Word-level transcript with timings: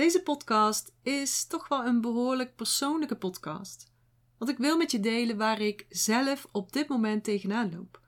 Deze 0.00 0.22
podcast 0.22 0.94
is 1.02 1.46
toch 1.46 1.68
wel 1.68 1.86
een 1.86 2.00
behoorlijk 2.00 2.56
persoonlijke 2.56 3.16
podcast. 3.16 3.92
Want 4.38 4.50
ik 4.50 4.58
wil 4.58 4.76
met 4.76 4.90
je 4.90 5.00
delen 5.00 5.36
waar 5.36 5.60
ik 5.60 5.86
zelf 5.88 6.46
op 6.52 6.72
dit 6.72 6.88
moment 6.88 7.24
tegenaan 7.24 7.72
loop. 7.74 8.00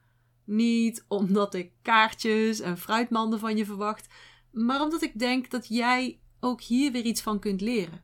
Niet 0.44 1.04
omdat 1.08 1.54
ik 1.54 1.72
kaartjes 1.82 2.60
en 2.60 2.78
fruitmanden 2.78 3.38
van 3.38 3.56
je 3.56 3.64
verwacht, 3.64 4.08
maar 4.50 4.80
omdat 4.80 5.02
ik 5.02 5.18
denk 5.18 5.50
dat 5.50 5.68
jij 5.68 6.20
ook 6.40 6.60
hier 6.60 6.92
weer 6.92 7.04
iets 7.04 7.23
van 7.23 7.39
kunt 7.39 7.61
leren. 7.61 8.02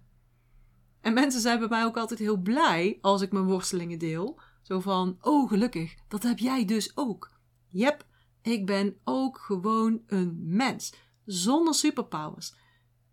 En 1.00 1.14
mensen 1.14 1.40
zijn 1.40 1.58
bij 1.58 1.68
mij 1.68 1.84
ook 1.84 1.96
altijd 1.96 2.20
heel 2.20 2.36
blij 2.36 2.98
als 3.00 3.22
ik 3.22 3.32
mijn 3.32 3.46
worstelingen 3.46 3.98
deel. 3.98 4.40
Zo 4.62 4.80
van: 4.80 5.18
Oh, 5.20 5.48
gelukkig, 5.48 5.94
dat 6.08 6.22
heb 6.22 6.38
jij 6.38 6.64
dus 6.64 6.96
ook. 6.96 7.32
Yep, 7.68 8.06
ik 8.42 8.66
ben 8.66 8.98
ook 9.04 9.38
gewoon 9.38 10.02
een 10.06 10.38
mens, 10.42 10.94
zonder 11.24 11.74
superpowers. 11.74 12.54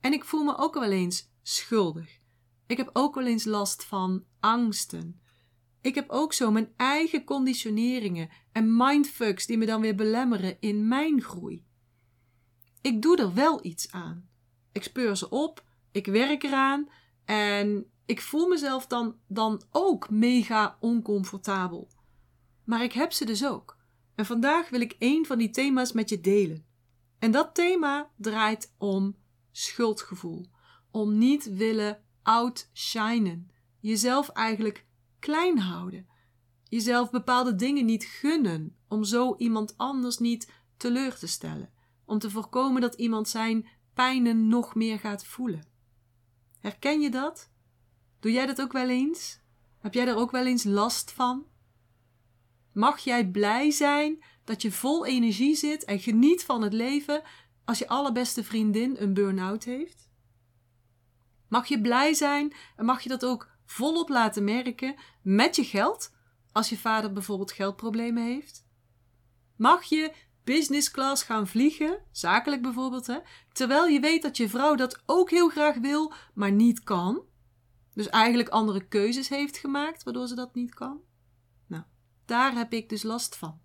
En 0.06 0.14
ik 0.14 0.26
voel 0.26 0.44
me 0.44 0.58
ook 0.58 0.74
wel 0.74 0.92
eens 0.92 1.32
schuldig. 1.42 2.20
Ik 2.68 2.78
heb 2.78 2.90
ook 2.94 3.16
wel 3.16 3.26
eens 3.26 3.46
last 3.46 3.84
van 3.84 4.26
angsten. 4.40 5.22
Ik 5.82 5.96
heb 5.96 6.10
ook 6.10 6.34
zo 6.34 6.52
mijn 6.52 6.74
eigen 6.78 7.24
conditioneringen 7.24 8.30
en 8.52 8.78
mindfucks 8.78 9.46
die 9.46 9.58
me 9.58 9.66
dan 9.66 9.82
weer 9.82 9.96
belemmeren 9.96 10.58
in 10.60 10.88
mijn 10.88 11.22
groei. 11.22 11.66
Ik 12.82 13.02
doe 13.02 13.18
er 13.18 13.34
wel 13.34 13.66
iets 13.66 13.92
aan. 13.92 14.30
Ik 14.72 14.84
speur 14.84 15.16
ze 15.16 15.30
op, 15.30 15.64
ik 15.92 16.06
werk 16.06 16.44
eraan 16.44 16.90
en 17.24 17.86
ik 18.06 18.22
voel 18.22 18.48
mezelf 18.48 18.88
dan, 18.88 19.16
dan 19.28 19.62
ook 19.72 20.10
mega 20.10 20.78
oncomfortabel. 20.80 21.90
Maar 22.64 22.84
ik 22.84 22.94
heb 22.94 23.12
ze 23.12 23.26
dus 23.26 23.46
ook. 23.46 23.78
En 24.16 24.26
vandaag 24.26 24.70
wil 24.70 24.82
ik 24.82 24.96
één 25.00 25.26
van 25.26 25.38
die 25.38 25.50
thema's 25.50 25.92
met 25.92 26.10
je 26.10 26.22
delen. 26.22 26.66
En 27.20 27.32
dat 27.32 27.56
thema 27.56 28.12
draait 28.16 28.74
om 28.78 29.16
schuldgevoel. 29.58 30.46
Om 30.92 31.18
niet 31.18 31.54
willen 31.54 32.04
outshinen. 32.24 33.52
Jezelf 33.80 34.30
eigenlijk 34.30 34.86
klein 35.20 35.60
houden. 35.60 36.08
Jezelf 36.64 37.10
bepaalde 37.10 37.56
dingen 37.56 37.86
niet 37.86 38.04
gunnen. 38.04 38.76
Om 38.88 39.04
zo 39.04 39.36
iemand 39.38 39.78
anders 39.78 40.18
niet 40.18 40.52
teleur 40.78 41.18
te 41.18 41.28
stellen. 41.28 41.74
Om 42.06 42.20
te 42.20 42.30
voorkomen 42.30 42.82
dat 42.82 42.96
iemand 42.96 43.30
zijn 43.30 43.68
pijnen 43.94 44.48
nog 44.48 44.76
meer 44.76 45.00
gaat 45.00 45.26
voelen. 45.26 45.68
Herken 46.60 47.02
je 47.02 47.10
dat? 47.10 47.52
Doe 48.20 48.32
jij 48.32 48.46
dat 48.46 48.62
ook 48.62 48.72
wel 48.72 48.90
eens? 48.90 49.40
Heb 49.80 49.94
jij 49.94 50.08
er 50.08 50.16
ook 50.16 50.32
wel 50.32 50.46
eens 50.46 50.64
last 50.64 51.12
van? 51.12 51.46
Mag 52.74 53.00
jij 53.00 53.28
blij 53.30 53.72
zijn 53.72 54.24
dat 54.44 54.62
je 54.62 54.72
vol 54.72 55.06
energie 55.06 55.56
zit 55.56 55.84
en 55.84 56.00
geniet 56.00 56.44
van 56.44 56.62
het 56.62 56.74
leven 56.74 57.24
als 57.66 57.78
je 57.78 57.88
allerbeste 57.88 58.44
vriendin 58.44 58.96
een 59.00 59.14
burn-out 59.14 59.64
heeft? 59.64 60.10
Mag 61.48 61.68
je 61.68 61.82
blij 61.82 62.14
zijn 62.14 62.54
en 62.76 62.86
mag 62.86 63.02
je 63.02 63.10
dat 63.10 63.26
ook 63.26 63.50
volop 63.66 64.10
laten 64.10 64.44
merken 64.44 64.96
met 65.22 65.56
je 65.56 65.64
geld 65.64 66.14
als 66.52 66.70
je 66.70 66.78
vader 66.78 67.12
bijvoorbeeld 67.12 67.52
geldproblemen 67.52 68.24
heeft? 68.24 68.66
Mag 69.56 69.84
je 69.84 70.14
business 70.44 70.92
class 70.92 71.24
gaan 71.24 71.48
vliegen, 71.48 72.00
zakelijk 72.12 72.62
bijvoorbeeld, 72.62 73.08
hè, 73.08 73.18
terwijl 73.52 73.88
je 73.88 74.00
weet 74.00 74.22
dat 74.22 74.38
je 74.38 74.50
vrouw 74.50 74.76
dat 74.76 75.04
ook 75.06 75.30
heel 75.30 75.50
graag 75.50 75.78
wil, 75.78 76.14
maar 76.34 76.52
niet 76.52 76.84
kan? 76.84 77.24
Dus 77.94 78.10
eigenlijk 78.10 78.50
andere 78.50 78.88
keuzes 78.88 79.30
heeft 79.30 79.58
gemaakt 79.58 80.04
waardoor 80.04 80.28
ze 80.28 80.36
dat 80.36 80.56
niet 80.56 80.74
kan? 80.74 81.02
Nou, 81.68 81.84
daar 82.26 82.54
heb 82.54 82.74
ik 82.74 82.90
dus 82.90 83.04
last 83.04 83.36
van. 83.36 83.62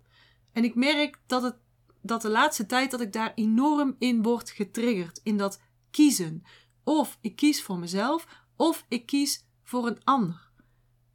En 0.51 0.63
ik 0.63 0.75
merk 0.75 1.19
dat, 1.25 1.43
het, 1.43 1.55
dat 2.01 2.21
de 2.21 2.29
laatste 2.29 2.65
tijd 2.65 2.91
dat 2.91 3.01
ik 3.01 3.13
daar 3.13 3.31
enorm 3.35 3.95
in 3.99 4.21
word 4.21 4.49
getriggerd. 4.49 5.19
In 5.23 5.37
dat 5.37 5.59
kiezen. 5.91 6.43
Of 6.83 7.17
ik 7.21 7.35
kies 7.35 7.63
voor 7.63 7.79
mezelf, 7.79 8.27
of 8.55 8.85
ik 8.87 9.05
kies 9.05 9.45
voor 9.63 9.87
een 9.87 10.03
ander. 10.03 10.49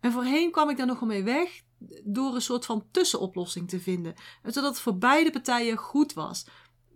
En 0.00 0.12
voorheen 0.12 0.50
kwam 0.50 0.70
ik 0.70 0.76
daar 0.76 0.86
nogal 0.86 1.06
mee 1.06 1.22
weg 1.22 1.62
door 2.04 2.34
een 2.34 2.42
soort 2.42 2.64
van 2.64 2.86
tussenoplossing 2.90 3.68
te 3.68 3.80
vinden. 3.80 4.14
Zodat 4.42 4.64
het 4.64 4.80
voor 4.80 4.98
beide 4.98 5.30
partijen 5.30 5.76
goed 5.76 6.12
was. 6.12 6.46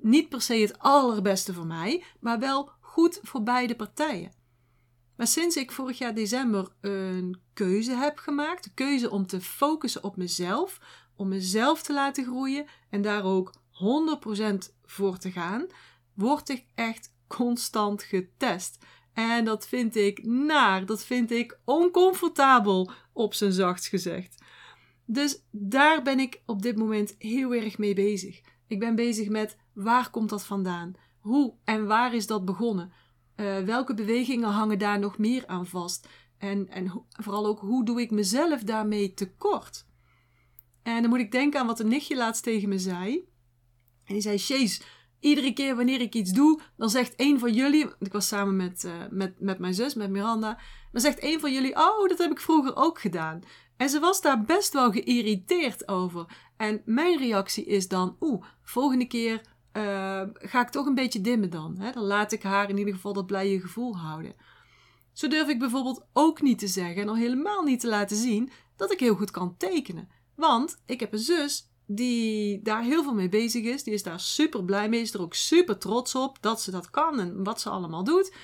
Niet 0.03 0.29
per 0.29 0.41
se 0.41 0.55
het 0.55 0.79
allerbeste 0.79 1.55
voor 1.55 1.67
mij, 1.67 2.05
maar 2.21 2.39
wel 2.39 2.71
goed 2.81 3.19
voor 3.23 3.43
beide 3.43 3.77
partijen. 3.77 4.33
Maar 5.17 5.27
sinds 5.27 5.57
ik 5.57 5.73
vorig 5.73 5.99
jaar 5.99 6.15
december 6.15 6.69
een 6.81 7.41
keuze 7.53 7.93
heb 7.93 8.19
gemaakt, 8.19 8.65
de 8.65 8.75
keuze 8.75 9.11
om 9.11 9.27
te 9.27 9.41
focussen 9.41 10.05
op 10.05 10.17
mezelf, 10.17 10.79
om 11.17 11.29
mezelf 11.29 11.83
te 11.83 11.93
laten 11.93 12.25
groeien 12.25 12.67
en 12.91 13.03
daar 13.03 13.25
ook 13.25 13.53
100% 13.81 14.75
voor 14.85 15.19
te 15.19 15.31
gaan, 15.31 15.67
word 16.15 16.49
ik 16.49 16.65
echt 16.75 17.15
constant 17.27 18.03
getest. 18.03 18.79
En 19.13 19.45
dat 19.45 19.69
vind 19.69 19.97
ik 19.97 20.25
naar, 20.25 20.87
dat 20.87 21.05
vind 21.05 21.31
ik 21.31 21.59
oncomfortabel, 21.65 22.91
op 23.13 23.35
zijn 23.35 23.53
zachtst 23.53 23.89
gezegd. 23.89 24.43
Dus 25.05 25.43
daar 25.51 26.03
ben 26.03 26.19
ik 26.19 26.43
op 26.47 26.63
dit 26.63 26.77
moment 26.77 27.15
heel 27.19 27.55
erg 27.55 27.79
mee 27.79 27.95
bezig. 27.95 28.41
Ik 28.67 28.79
ben 28.79 28.95
bezig 28.95 29.29
met 29.29 29.57
waar 29.73 30.11
komt 30.11 30.29
dat 30.29 30.45
vandaan? 30.45 30.95
Hoe 31.21 31.55
en 31.65 31.87
waar 31.87 32.15
is 32.15 32.27
dat 32.27 32.45
begonnen? 32.45 32.93
Uh, 33.37 33.59
welke 33.59 33.95
bewegingen 33.95 34.49
hangen 34.49 34.79
daar 34.79 34.99
nog 34.99 35.19
meer 35.19 35.47
aan 35.47 35.67
vast? 35.67 36.09
En, 36.39 36.69
en 36.69 37.05
vooral 37.11 37.47
ook 37.47 37.61
hoe 37.61 37.85
doe 37.85 38.01
ik 38.01 38.11
mezelf 38.11 38.63
daarmee 38.63 39.15
tekort? 39.15 39.87
En 40.83 41.01
dan 41.01 41.11
moet 41.11 41.21
ik 41.21 41.33
denken 41.33 41.61
aan 41.61 41.67
wat 41.67 41.81
een 41.81 41.89
nichtje 41.89 42.17
laatst 42.17 42.43
tegen 42.43 42.69
me 42.69 42.79
zei. 42.79 43.29
En 44.11 44.17
die 44.17 44.23
zei: 44.23 44.37
Jeez, 44.37 44.81
iedere 45.21 45.53
keer 45.53 45.77
wanneer 45.77 46.01
ik 46.01 46.15
iets 46.15 46.31
doe, 46.31 46.61
dan 46.77 46.91
zegt 46.91 47.15
een 47.17 47.39
van 47.39 47.53
jullie. 47.53 47.87
Ik 47.99 48.13
was 48.13 48.29
samen 48.29 48.57
met, 48.57 48.85
uh, 48.85 48.93
met, 49.11 49.41
met 49.41 49.59
mijn 49.59 49.75
zus, 49.75 49.95
met 49.95 50.11
Miranda. 50.11 50.59
Dan 50.93 51.01
zegt 51.01 51.23
een 51.23 51.41
van 51.41 51.53
jullie: 51.53 51.77
Oh, 51.77 52.09
dat 52.09 52.19
heb 52.19 52.31
ik 52.31 52.41
vroeger 52.41 52.77
ook 52.77 53.01
gedaan. 53.01 53.41
En 53.77 53.89
ze 53.89 54.01
was 54.01 54.21
daar 54.21 54.43
best 54.43 54.73
wel 54.73 54.93
geïrriteerd 54.93 55.89
over. 55.89 56.25
En 56.57 56.83
mijn 56.85 57.19
reactie 57.19 57.65
is 57.65 57.89
dan: 57.89 58.17
Oeh, 58.21 58.45
volgende 58.63 59.07
keer 59.07 59.41
uh, 59.73 60.23
ga 60.35 60.61
ik 60.61 60.69
toch 60.69 60.87
een 60.87 60.95
beetje 60.95 61.21
dimmen 61.21 61.51
dan. 61.51 61.79
Hè? 61.79 61.91
Dan 61.91 62.05
laat 62.05 62.33
ik 62.33 62.43
haar 62.43 62.69
in 62.69 62.79
ieder 62.79 62.95
geval 62.95 63.13
dat 63.13 63.27
blije 63.27 63.61
gevoel 63.61 63.97
houden. 63.97 64.35
Zo 65.13 65.29
durf 65.29 65.49
ik 65.49 65.59
bijvoorbeeld 65.59 66.07
ook 66.13 66.43
niet 66.43 66.59
te 66.59 66.69
zeggen 66.69 67.03
en 67.03 67.09
al 67.09 67.17
helemaal 67.17 67.63
niet 67.63 67.81
te 67.81 67.89
laten 67.89 68.17
zien 68.17 68.51
dat 68.77 68.93
ik 68.93 69.01
heel 69.01 69.15
goed 69.15 69.31
kan 69.31 69.57
tekenen. 69.57 70.09
Want 70.35 70.83
ik 70.87 71.01
heb 71.01 71.13
een 71.13 71.19
zus 71.19 71.71
die 71.95 72.63
daar 72.63 72.83
heel 72.83 73.03
veel 73.03 73.15
mee 73.15 73.29
bezig 73.29 73.65
is. 73.65 73.83
Die 73.85 73.95
is 73.95 74.03
daar 74.03 74.21
super 74.21 74.65
blij 74.65 74.89
mee, 74.89 75.01
is 75.01 75.15
er 75.15 75.21
ook 75.21 75.35
super 75.35 75.79
trots 75.79 76.15
op 76.15 76.43
dat 76.43 76.61
ze 76.61 76.71
dat 76.71 76.91
kan 76.91 77.21
en 77.21 77.45
wat 77.45 77.61
ze 77.61 77.71
allemaal 77.71 78.05
doet. 78.05 78.35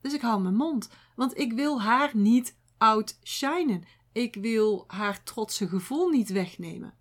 Dus 0.00 0.14
ik 0.14 0.20
hou 0.20 0.42
mijn 0.42 0.54
mond, 0.54 0.88
want 1.16 1.38
ik 1.38 1.52
wil 1.52 1.82
haar 1.82 2.10
niet 2.16 2.56
outshinen. 2.78 3.84
Ik 4.12 4.34
wil 4.34 4.84
haar 4.86 5.22
trotse 5.22 5.68
gevoel 5.68 6.08
niet 6.08 6.30
wegnemen. 6.30 6.94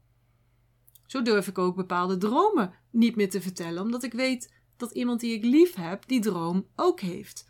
Zo 1.06 1.22
durf 1.22 1.48
ik 1.48 1.58
ook 1.58 1.76
bepaalde 1.76 2.18
dromen 2.18 2.74
niet 2.92 3.16
meer 3.16 3.30
te 3.30 3.42
vertellen, 3.42 3.84
omdat 3.84 4.04
ik 4.04 4.14
weet 4.14 4.54
dat 4.78 4.92
iemand 4.92 5.20
die 5.20 5.34
ik 5.34 5.44
lief 5.44 5.76
heb, 5.76 6.08
die 6.08 6.22
droom 6.22 6.68
ook 6.76 7.00
heeft. 7.00 7.46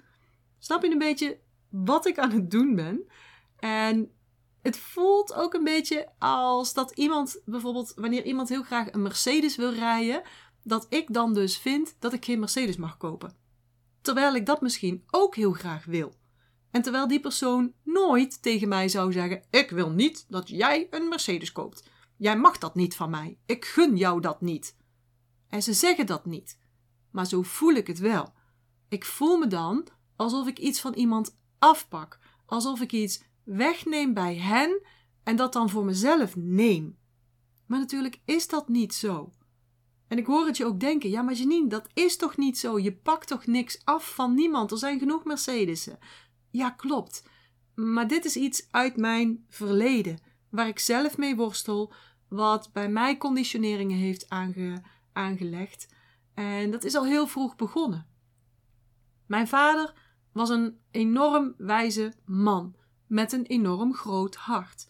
Snap 0.60 0.84
je 0.84 0.92
een 0.92 0.98
beetje 0.98 1.40
wat 1.70 2.06
ik 2.06 2.18
aan 2.20 2.32
het 2.32 2.52
doen 2.52 2.76
ben? 2.76 3.06
En 3.60 4.12
het 4.62 4.78
voelt 4.78 5.34
ook 5.34 5.54
een 5.54 5.64
beetje 5.64 6.10
als 6.20 6.74
dat 6.74 6.92
iemand, 6.92 7.42
bijvoorbeeld 7.46 7.94
wanneer 7.96 8.26
iemand 8.26 8.50
heel 8.50 8.64
graag 8.64 8.92
een 8.92 9.02
Mercedes 9.02 9.56
wil 9.56 9.74
rijden, 9.74 10.22
dat 10.64 10.86
ik 10.90 11.14
dan 11.14 11.34
dus 11.34 11.58
vind 11.58 11.96
dat 12.00 12.14
ik 12.14 12.26
geen 12.26 12.40
Mercedes 12.40 12.78
mag 12.78 12.98
kopen. 12.98 13.36
Terwijl 14.02 14.36
ik 14.36 14.46
dat 14.46 14.62
misschien 14.62 15.04
ook 15.10 15.36
heel 15.36 15.52
graag 15.54 15.86
wil. 15.86 16.14
En 16.72 16.82
terwijl 16.82 17.08
die 17.08 17.20
persoon 17.20 17.74
nooit 17.84 18.42
tegen 18.42 18.68
mij 18.68 18.88
zou 18.88 19.12
zeggen: 19.12 19.44
Ik 19.50 19.70
wil 19.70 19.90
niet 19.90 20.26
dat 20.30 20.50
jij 20.50 20.88
een 20.90 21.08
Mercedes 21.08 21.52
koopt. 21.52 21.84
Jij 22.18 22.38
mag 22.38 22.58
dat 22.58 22.76
niet 22.76 22.96
van 22.96 23.10
mij. 23.10 23.38
Ik 23.46 23.66
gun 23.66 23.98
jou 23.98 24.22
dat 24.22 24.42
niet. 24.42 24.76
En 25.50 25.64
ze 25.64 25.74
zeggen 25.74 26.06
dat 26.06 26.26
niet. 26.26 26.60
Maar 27.12 27.26
zo 27.26 27.42
voel 27.42 27.74
ik 27.74 27.88
het 27.88 28.00
wel. 28.00 28.34
Ik 28.90 29.06
voel 29.06 29.38
me 29.38 29.48
dan 29.48 29.88
alsof 30.16 30.48
ik 30.48 30.60
iets 30.60 30.82
van 30.82 30.94
iemand 30.94 31.36
afpak. 31.60 32.20
Alsof 32.46 32.82
ik 32.82 32.92
iets 32.92 33.22
wegneem 33.50 34.14
bij 34.14 34.36
hen 34.36 34.82
en 35.24 35.36
dat 35.36 35.54
dan 35.54 35.70
voor 35.70 35.86
mezelf 35.86 36.36
neem. 36.36 36.98
Maar 37.66 37.80
natuurlijk 37.80 38.20
is 38.26 38.48
dat 38.48 38.68
niet 38.68 38.94
zo. 38.94 39.32
En 40.08 40.18
ik 40.18 40.26
hoor 40.26 40.46
het 40.46 40.58
je 40.58 40.66
ook 40.66 40.80
denken: 40.80 41.10
ja, 41.10 41.22
maar 41.22 41.34
Janine, 41.34 41.68
dat 41.68 41.90
is 41.94 42.18
toch 42.18 42.38
niet 42.38 42.58
zo? 42.58 42.80
Je 42.80 42.94
pakt 42.94 43.28
toch 43.28 43.46
niks 43.46 43.82
af 43.84 44.14
van 44.14 44.34
niemand? 44.34 44.72
Er 44.72 44.78
zijn 44.78 45.00
genoeg 45.00 45.24
Mercedes'en. 45.24 46.00
Ja, 46.50 46.70
klopt. 46.70 47.24
Maar 47.76 48.08
dit 48.08 48.26
is 48.26 48.36
iets 48.36 48.68
uit 48.72 48.98
mijn 48.98 49.46
verleden, 49.50 50.20
waar 50.50 50.68
ik 50.68 50.80
zelf 50.80 51.18
mee 51.18 51.36
worstel, 51.36 51.94
wat 52.28 52.70
bij 52.74 52.90
mij 52.90 53.18
conditioneringen 53.18 53.98
heeft 53.98 54.30
aange, 54.30 54.82
aangelegd. 55.14 55.88
En 56.34 56.72
dat 56.72 56.84
is 56.84 56.96
al 56.96 57.06
heel 57.06 57.28
vroeg 57.28 57.56
begonnen. 57.56 58.08
Mijn 59.26 59.48
vader 59.48 59.94
was 60.32 60.50
een 60.50 60.80
enorm 60.92 61.54
wijze 61.58 62.14
man 62.26 62.78
met 63.10 63.32
een 63.32 63.46
enorm 63.46 63.94
groot 63.94 64.36
hart. 64.36 64.88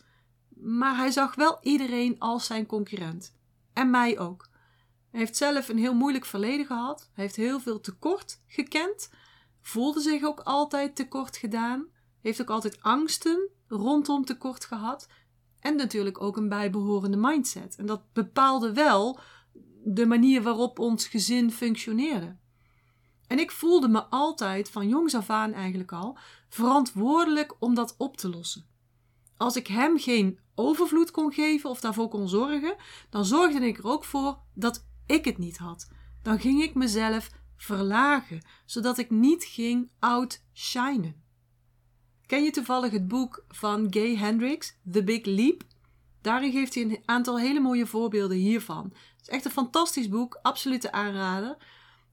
Maar 0.56 0.96
hij 0.96 1.12
zag 1.12 1.36
wel 1.36 1.58
iedereen 1.62 2.20
als 2.20 2.46
zijn 2.46 2.66
concurrent. 2.66 3.36
En 3.74 3.90
mij 3.90 4.20
ook. 4.20 4.50
Hij 5.12 5.20
heeft 5.20 5.38
zelf 5.38 5.70
een 5.70 5.78
heel 5.78 5.94
moeilijk 5.94 6.26
verleden 6.26 6.66
gehad. 6.66 7.10
Hij 7.14 7.24
heeft 7.24 7.36
heel 7.36 7.60
veel 7.60 7.80
tekort 7.80 8.42
gekend. 8.48 9.10
voelde 9.62 10.02
zich 10.02 10.24
ook 10.24 10.40
altijd 10.40 10.96
tekort 10.96 11.38
gedaan, 11.38 11.88
heeft 12.22 12.42
ook 12.42 12.50
altijd 12.50 12.82
angsten 12.82 13.50
rondom 13.68 14.26
tekort 14.26 14.66
gehad 14.66 15.08
en 15.60 15.76
natuurlijk 15.76 16.22
ook 16.22 16.38
een 16.38 16.50
bijbehorende 16.50 17.18
mindset. 17.18 17.76
En 17.76 17.86
dat 17.86 18.14
bepaalde 18.14 18.74
wel 18.74 19.20
de 19.84 20.06
manier 20.06 20.42
waarop 20.42 20.80
ons 20.80 21.08
gezin 21.08 21.52
functioneerde. 21.52 22.38
En 23.30 23.40
ik 23.40 23.52
voelde 23.52 23.88
me 23.88 24.04
altijd, 24.04 24.70
van 24.70 24.88
jongs 24.88 25.16
af 25.16 25.30
aan 25.30 25.54
eigenlijk 25.54 25.92
al, 25.92 26.18
verantwoordelijk 26.50 27.56
om 27.60 27.76
dat 27.76 27.96
op 27.98 28.18
te 28.18 28.30
lossen. 28.30 28.66
Als 29.38 29.56
ik 29.56 29.68
hem 29.68 30.00
geen 30.00 30.40
overvloed 30.56 31.12
kon 31.12 31.32
geven 31.32 31.70
of 31.70 31.80
daarvoor 31.80 32.08
kon 32.08 32.30
zorgen, 32.30 32.76
dan 33.10 33.26
zorgde 33.26 33.68
ik 33.68 33.78
er 33.78 33.88
ook 33.88 34.04
voor 34.04 34.40
dat 34.54 34.86
ik 35.06 35.26
het 35.26 35.38
niet 35.38 35.58
had. 35.58 35.88
Dan 36.24 36.40
ging 36.40 36.62
ik 36.62 36.74
mezelf 36.74 37.30
verlagen, 37.58 38.42
zodat 38.66 38.98
ik 38.98 39.10
niet 39.10 39.44
ging 39.44 39.90
outshinen. 40.00 41.24
Ken 42.26 42.44
je 42.44 42.52
toevallig 42.52 42.92
het 42.92 43.08
boek 43.08 43.46
van 43.48 43.88
Gay 43.90 44.16
Hendricks, 44.16 44.78
The 44.92 45.04
Big 45.04 45.26
Leap? 45.26 45.64
Daarin 46.22 46.52
geeft 46.52 46.74
hij 46.74 46.84
een 46.84 47.04
aantal 47.06 47.40
hele 47.40 47.60
mooie 47.60 47.86
voorbeelden 47.86 48.38
hiervan. 48.38 48.84
Het 48.84 49.22
is 49.22 49.30
echt 49.30 49.46
een 49.46 49.52
fantastisch 49.52 50.10
boek, 50.10 50.40
absolute 50.42 50.92
aanrader. 50.92 51.58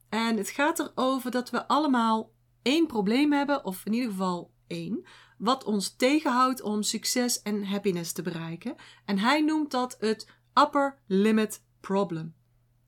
En 0.09 0.37
het 0.37 0.49
gaat 0.49 0.79
erover 0.79 1.31
dat 1.31 1.49
we 1.49 1.67
allemaal 1.67 2.31
één 2.61 2.87
probleem 2.87 3.31
hebben, 3.33 3.65
of 3.65 3.85
in 3.85 3.93
ieder 3.93 4.09
geval 4.09 4.51
één, 4.67 5.05
wat 5.37 5.63
ons 5.63 5.95
tegenhoudt 5.95 6.61
om 6.61 6.83
succes 6.83 7.41
en 7.41 7.65
happiness 7.65 8.11
te 8.11 8.21
bereiken. 8.21 8.75
En 9.05 9.17
hij 9.19 9.41
noemt 9.41 9.71
dat 9.71 9.97
het 9.99 10.29
upper 10.53 10.99
limit 11.07 11.63
problem. 11.79 12.35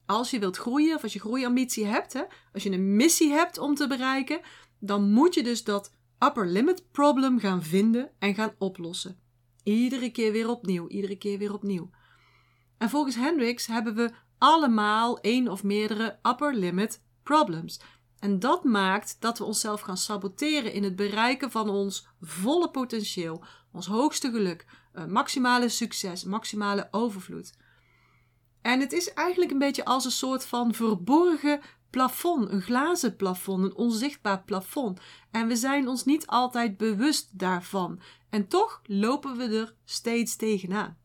Als 0.06 0.30
je 0.30 0.40
wilt 0.40 0.58
groeien 0.58 0.96
of 0.96 1.04
als 1.04 1.14
je 1.14 1.20
groeiambitie 1.20 1.86
hebt, 1.86 2.14
hè, 2.14 2.24
als 2.54 2.64
je 2.64 2.72
een 2.72 2.96
missie 2.96 3.32
hebt 3.32 3.58
om 3.58 3.76
te 3.76 3.88
bereiken, 3.88 4.42
dan 4.80 5.12
moet 5.12 5.34
je 5.34 5.44
dus 5.44 5.64
dat 5.64 5.94
upper 6.20 6.48
limit 6.48 6.92
problem 6.92 7.40
gaan 7.40 7.64
vinden 7.64 8.12
en 8.20 8.34
gaan 8.34 8.56
oplossen. 8.58 9.20
Iedere 9.64 10.12
keer 10.12 10.32
weer 10.32 10.50
opnieuw, 10.50 10.88
iedere 10.88 11.18
keer 11.18 11.38
weer 11.38 11.54
opnieuw. 11.54 11.90
En 12.78 12.90
volgens 12.90 13.16
Hendricks 13.16 13.68
hebben 13.68 13.96
we 13.96 14.12
allemaal 14.38 15.20
één 15.20 15.48
of 15.48 15.64
meerdere 15.64 16.20
upper 16.24 16.56
limit 16.56 17.02
problems. 17.30 17.80
En 18.20 18.40
dat 18.40 18.64
maakt 18.64 19.18
dat 19.20 19.38
we 19.38 19.44
onszelf 19.44 19.82
gaan 19.82 19.98
saboteren 19.98 20.74
in 20.74 20.84
het 20.84 20.96
bereiken 20.96 21.52
van 21.52 21.70
ons 21.70 22.08
volle 22.22 22.70
potentieel, 22.70 23.44
ons 23.72 23.88
hoogste 23.88 24.32
geluk, 24.32 24.66
eh, 24.94 25.06
maximale 25.06 25.70
succes, 25.70 26.24
maximale 26.24 26.88
overvloed. 26.92 27.54
En 28.62 28.80
het 28.80 28.92
is 28.92 29.14
eigenlijk 29.14 29.52
een 29.52 29.60
beetje 29.60 29.86
als 29.86 30.06
een 30.06 30.12
soort 30.12 30.46
van 30.46 30.74
verborgen 30.74 31.62
plafond, 31.90 32.50
een 32.50 32.62
glazen 32.62 33.16
plafond, 33.16 33.64
een 33.64 33.76
onzichtbaar 33.76 34.44
plafond. 34.44 35.00
En 35.32 35.48
we 35.48 35.56
zijn 35.56 35.88
ons 35.88 36.06
niet 36.06 36.28
altijd 36.28 36.78
bewust 36.78 37.40
daarvan. 37.40 38.02
En 38.30 38.48
toch 38.48 38.82
lopen 38.86 39.38
we 39.38 39.44
er 39.44 39.76
steeds 39.86 40.36
tegenaan. 40.36 40.98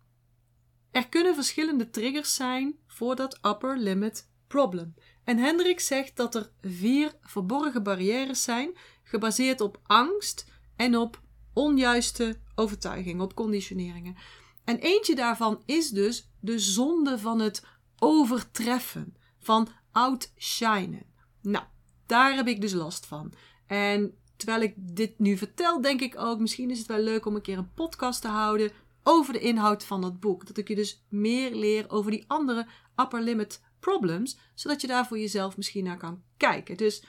Er 0.90 1.08
kunnen 1.08 1.34
verschillende 1.34 1.90
triggers 1.90 2.34
zijn 2.34 2.78
voor 2.86 3.16
dat 3.16 3.38
upper 3.42 3.78
limit 3.78 4.30
problem. 4.46 4.94
En 5.24 5.38
Hendrik 5.38 5.80
zegt 5.80 6.16
dat 6.16 6.34
er 6.34 6.50
vier 6.62 7.12
verborgen 7.20 7.82
barrières 7.82 8.42
zijn, 8.42 8.76
gebaseerd 9.02 9.60
op 9.60 9.80
angst 9.82 10.46
en 10.76 10.96
op 10.96 11.22
onjuiste 11.52 12.38
overtuigingen, 12.54 13.24
op 13.24 13.34
conditioneringen. 13.34 14.16
En 14.64 14.78
eentje 14.78 15.14
daarvan 15.14 15.62
is 15.66 15.90
dus 15.90 16.30
de 16.40 16.58
zonde 16.58 17.18
van 17.18 17.40
het 17.40 17.64
overtreffen, 17.98 19.16
van 19.40 19.68
outshinen. 19.92 21.06
Nou, 21.42 21.64
daar 22.06 22.34
heb 22.34 22.46
ik 22.46 22.60
dus 22.60 22.72
last 22.72 23.06
van. 23.06 23.32
En 23.66 24.14
terwijl 24.36 24.62
ik 24.62 24.74
dit 24.76 25.18
nu 25.18 25.36
vertel, 25.36 25.80
denk 25.80 26.00
ik 26.00 26.18
ook, 26.18 26.40
misschien 26.40 26.70
is 26.70 26.78
het 26.78 26.86
wel 26.86 26.98
leuk 26.98 27.26
om 27.26 27.34
een 27.34 27.42
keer 27.42 27.58
een 27.58 27.74
podcast 27.74 28.20
te 28.20 28.28
houden 28.28 28.70
over 29.02 29.32
de 29.32 29.38
inhoud 29.38 29.84
van 29.84 30.00
dat 30.00 30.20
boek. 30.20 30.46
Dat 30.46 30.56
ik 30.56 30.68
je 30.68 30.74
dus 30.74 31.04
meer 31.08 31.54
leer 31.54 31.90
over 31.90 32.10
die 32.10 32.24
andere 32.26 32.66
upper 32.96 33.22
limit 33.22 33.62
problems, 33.84 34.38
zodat 34.54 34.80
je 34.80 34.86
daar 34.86 35.06
voor 35.06 35.18
jezelf 35.18 35.56
misschien 35.56 35.84
naar 35.84 35.96
kan 35.96 36.22
kijken. 36.36 36.76
Dus 36.76 37.04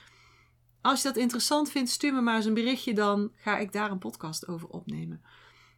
als 0.82 1.02
je 1.02 1.08
dat 1.08 1.18
interessant 1.18 1.72
vindt, 1.72 1.90
stuur 1.90 2.14
me 2.14 2.22
maar 2.22 2.36
eens 2.36 2.46
een 2.46 2.54
berichtje, 2.54 2.94
dan 2.94 3.32
ga 3.36 3.58
ik 3.58 3.72
daar 3.72 3.92
een 3.92 3.98
podcast 3.98 4.48
over 4.48 4.68
opnemen. 4.68 5.22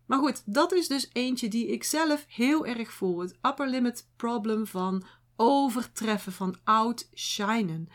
Maar 0.05 0.19
goed, 0.19 0.41
dat 0.45 0.73
is 0.73 0.87
dus 0.87 1.09
eentje 1.13 1.47
die 1.47 1.67
ik 1.67 1.83
zelf 1.83 2.25
heel 2.27 2.65
erg 2.65 2.91
voel. 2.91 3.19
Het 3.19 3.37
upper 3.41 3.69
limit 3.69 4.09
problem 4.15 4.67
van 4.67 5.03
overtreffen, 5.35 6.31
van 6.31 6.57
outshinen. 6.63 7.89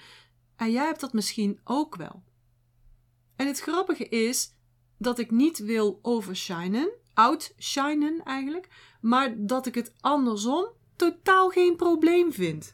En 0.56 0.70
jij 0.70 0.84
hebt 0.84 1.00
dat 1.00 1.12
misschien 1.12 1.60
ook 1.64 1.96
wel. 1.96 2.22
En 3.36 3.46
het 3.46 3.60
grappige 3.60 4.08
is 4.08 4.54
dat 4.98 5.18
ik 5.18 5.30
niet 5.30 5.58
wil 5.58 5.98
overshinen, 6.02 6.90
outshinen 7.14 8.22
eigenlijk, 8.24 8.68
maar 9.00 9.34
dat 9.36 9.66
ik 9.66 9.74
het 9.74 9.92
andersom 10.00 10.66
totaal 10.96 11.48
geen 11.48 11.76
probleem 11.76 12.32
vind. 12.32 12.72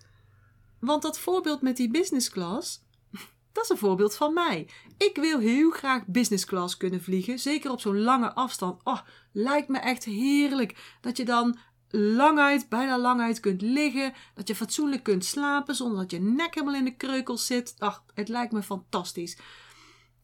Want 0.81 1.03
dat 1.03 1.19
voorbeeld 1.19 1.63
met 1.63 1.77
die 1.77 1.91
business 1.91 2.31
class, 2.31 2.85
dat 3.53 3.65
is 3.65 3.71
een 3.71 3.79
voorbeeld 3.79 4.15
van 4.15 4.35
mij. 4.35 4.69
Ik 4.97 5.17
wil 5.17 5.39
heel 5.39 5.71
graag 5.71 6.07
business 6.07 6.45
class 6.45 6.77
kunnen 6.77 7.03
vliegen, 7.03 7.39
zeker 7.39 7.71
op 7.71 7.81
zo'n 7.81 8.01
lange 8.01 8.35
afstand. 8.35 8.81
Oh, 8.85 9.01
lijkt 9.33 9.69
me 9.69 9.79
echt 9.79 10.05
heerlijk 10.05 10.97
dat 11.01 11.17
je 11.17 11.25
dan 11.25 11.59
languit, 11.91 12.69
bijna 12.69 12.99
languit 12.99 13.41
kunt 13.41 13.63
liggen, 13.63 14.13
dat 14.35 14.49
je 14.49 14.55
fatsoenlijk 14.55 15.03
kunt 15.03 15.25
slapen 15.25 15.75
zonder 15.75 15.99
dat 15.99 16.11
je 16.11 16.21
nek 16.21 16.55
helemaal 16.55 16.77
in 16.77 16.85
de 16.85 16.97
kreukels 16.97 17.47
zit. 17.47 17.75
Ach, 17.79 18.05
het 18.15 18.29
lijkt 18.29 18.53
me 18.53 18.63
fantastisch. 18.63 19.39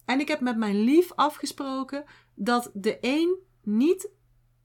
En 0.04 0.20
ik 0.20 0.28
heb 0.28 0.40
met 0.40 0.56
mijn 0.56 0.80
lief 0.80 1.12
afgesproken 1.12 2.04
dat 2.34 2.70
de 2.74 2.98
een 3.00 3.38
niet 3.62 4.10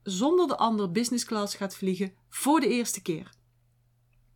zonder 0.02 0.46
de 0.46 0.56
ander 0.56 0.90
business 0.90 1.24
class 1.24 1.54
gaat 1.54 1.76
vliegen 1.76 2.14
voor 2.28 2.60
de 2.60 2.68
eerste 2.68 3.02
keer. 3.02 3.30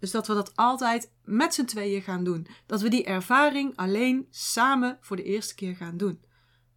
Dus 0.04 0.12
dat 0.12 0.26
we 0.26 0.34
dat 0.34 0.56
altijd 0.56 1.12
met 1.24 1.54
z'n 1.54 1.64
tweeën 1.64 2.02
gaan 2.02 2.24
doen. 2.24 2.46
Dat 2.66 2.80
we 2.80 2.88
die 2.88 3.04
ervaring 3.04 3.76
alleen 3.76 4.26
samen 4.30 4.98
voor 5.00 5.16
de 5.16 5.22
eerste 5.22 5.54
keer 5.54 5.76
gaan 5.76 5.96
doen. 5.96 6.20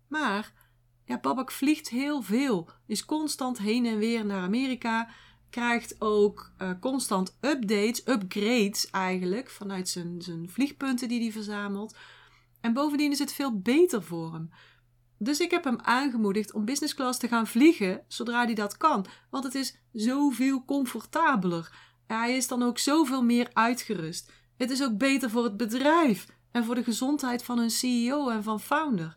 Maar 0.08 0.54
ja, 1.06 1.20
Babak 1.20 1.52
vliegt 1.52 1.90
heel 1.90 2.22
veel. 2.22 2.70
Is 2.86 3.06
constant 3.06 3.58
heen 3.58 3.86
en 3.86 3.98
weer 3.98 4.26
naar 4.26 4.42
Amerika. 4.42 5.10
Krijgt 5.50 6.02
ook 6.02 6.52
uh, 6.62 6.70
constant 6.80 7.38
updates, 7.42 8.08
upgrades 8.08 8.90
eigenlijk. 8.90 9.50
Vanuit 9.50 9.90
zijn, 9.90 10.22
zijn 10.22 10.50
vliegpunten 10.50 11.08
die 11.08 11.22
hij 11.22 11.32
verzamelt. 11.32 11.96
En 12.62 12.74
bovendien 12.74 13.12
is 13.12 13.20
het 13.20 13.34
veel 13.34 13.60
beter 13.60 14.04
voor 14.04 14.34
hem. 14.34 14.50
Dus 15.18 15.40
ik 15.40 15.52
heb 15.52 15.64
hem 15.64 15.80
aangemoedigd 15.82 16.54
om 16.54 16.66
business 16.66 16.94
class 16.94 17.20
te 17.20 17.28
gaan 17.28 17.48
vliegen 17.48 18.04
zodra 18.08 18.44
hij 18.44 18.54
dat 18.54 18.78
kan. 18.78 19.06
Want 19.30 19.44
het 19.44 19.56
is 19.56 19.78
zoveel 19.94 20.66
comfortabeler. 20.66 21.87
Hij 22.08 22.36
is 22.36 22.48
dan 22.48 22.64
ook 22.64 22.80
zoveel 22.80 23.24
meer 23.24 23.50
uitgerust. 23.54 24.32
Het 24.58 24.72
is 24.72 24.84
ook 24.84 24.98
beter 24.98 25.30
voor 25.30 25.44
het 25.44 25.58
bedrijf 25.58 26.26
en 26.52 26.66
voor 26.66 26.76
de 26.76 26.84
gezondheid 26.84 27.44
van 27.44 27.60
een 27.60 27.70
CEO 27.72 28.30
en 28.30 28.44
van 28.44 28.60
founder. 28.60 29.14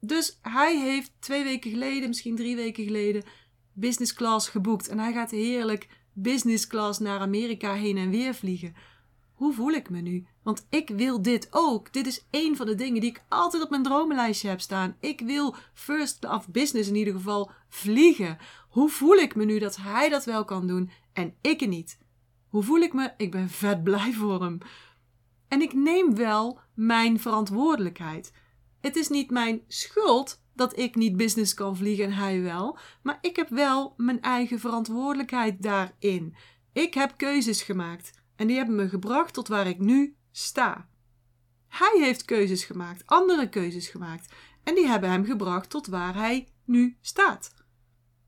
Dus 0.00 0.38
hij 0.42 0.80
heeft 0.80 1.12
twee 1.18 1.44
weken 1.44 1.70
geleden, 1.70 2.08
misschien 2.08 2.36
drie 2.36 2.56
weken 2.56 2.84
geleden, 2.84 3.24
business 3.72 4.14
class 4.14 4.48
geboekt. 4.48 4.88
En 4.88 4.98
hij 4.98 5.12
gaat 5.12 5.30
heerlijk 5.30 5.88
business 6.12 6.66
class 6.66 6.98
naar 6.98 7.20
Amerika 7.20 7.72
heen 7.72 7.96
en 7.96 8.10
weer 8.10 8.34
vliegen. 8.34 8.74
Hoe 9.32 9.52
voel 9.52 9.70
ik 9.70 9.90
me 9.90 10.00
nu? 10.00 10.26
Want 10.42 10.66
ik 10.70 10.88
wil 10.88 11.22
dit 11.22 11.48
ook. 11.50 11.92
Dit 11.92 12.06
is 12.06 12.26
een 12.30 12.56
van 12.56 12.66
de 12.66 12.74
dingen 12.74 13.00
die 13.00 13.10
ik 13.10 13.24
altijd 13.28 13.62
op 13.62 13.70
mijn 13.70 13.82
dromenlijstje 13.82 14.48
heb 14.48 14.60
staan. 14.60 14.96
Ik 15.00 15.20
wil 15.20 15.54
first 15.74 16.24
of 16.24 16.48
business 16.48 16.88
in 16.88 16.94
ieder 16.94 17.14
geval 17.14 17.50
vliegen. 17.68 18.38
Hoe 18.68 18.88
voel 18.88 19.14
ik 19.14 19.34
me 19.34 19.44
nu 19.44 19.58
dat 19.58 19.76
hij 19.76 20.08
dat 20.08 20.24
wel 20.24 20.44
kan 20.44 20.66
doen 20.66 20.90
en 21.12 21.34
ik 21.40 21.66
niet? 21.66 21.98
Hoe 22.54 22.62
voel 22.62 22.80
ik 22.80 22.92
me? 22.92 23.12
Ik 23.16 23.30
ben 23.30 23.48
vet 23.48 23.82
blij 23.82 24.12
voor 24.12 24.42
hem. 24.42 24.58
En 25.48 25.62
ik 25.62 25.72
neem 25.72 26.14
wel 26.14 26.60
mijn 26.74 27.20
verantwoordelijkheid. 27.20 28.32
Het 28.80 28.96
is 28.96 29.08
niet 29.08 29.30
mijn 29.30 29.62
schuld 29.68 30.42
dat 30.52 30.78
ik 30.78 30.94
niet 30.94 31.16
business 31.16 31.54
kan 31.54 31.76
vliegen 31.76 32.04
en 32.04 32.12
hij 32.12 32.42
wel, 32.42 32.78
maar 33.02 33.18
ik 33.20 33.36
heb 33.36 33.48
wel 33.48 33.94
mijn 33.96 34.20
eigen 34.20 34.58
verantwoordelijkheid 34.58 35.62
daarin. 35.62 36.36
Ik 36.72 36.94
heb 36.94 37.16
keuzes 37.16 37.62
gemaakt 37.62 38.10
en 38.36 38.46
die 38.46 38.56
hebben 38.56 38.74
me 38.74 38.88
gebracht 38.88 39.34
tot 39.34 39.48
waar 39.48 39.66
ik 39.66 39.78
nu 39.78 40.16
sta. 40.30 40.88
Hij 41.68 42.00
heeft 42.00 42.24
keuzes 42.24 42.64
gemaakt, 42.64 43.06
andere 43.06 43.48
keuzes 43.48 43.88
gemaakt 43.88 44.32
en 44.64 44.74
die 44.74 44.86
hebben 44.86 45.10
hem 45.10 45.24
gebracht 45.24 45.70
tot 45.70 45.86
waar 45.86 46.14
hij 46.14 46.48
nu 46.64 46.96
staat. 47.00 47.54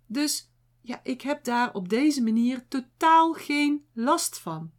Dus 0.07 0.51
ja, 0.87 1.01
ik 1.03 1.23
heb 1.23 1.45
daar 1.45 1.75
op 1.75 1.89
deze 1.89 2.23
manier 2.23 2.69
totaal 2.69 3.33
geen 3.33 3.85
last 3.93 4.39
van. 4.39 4.71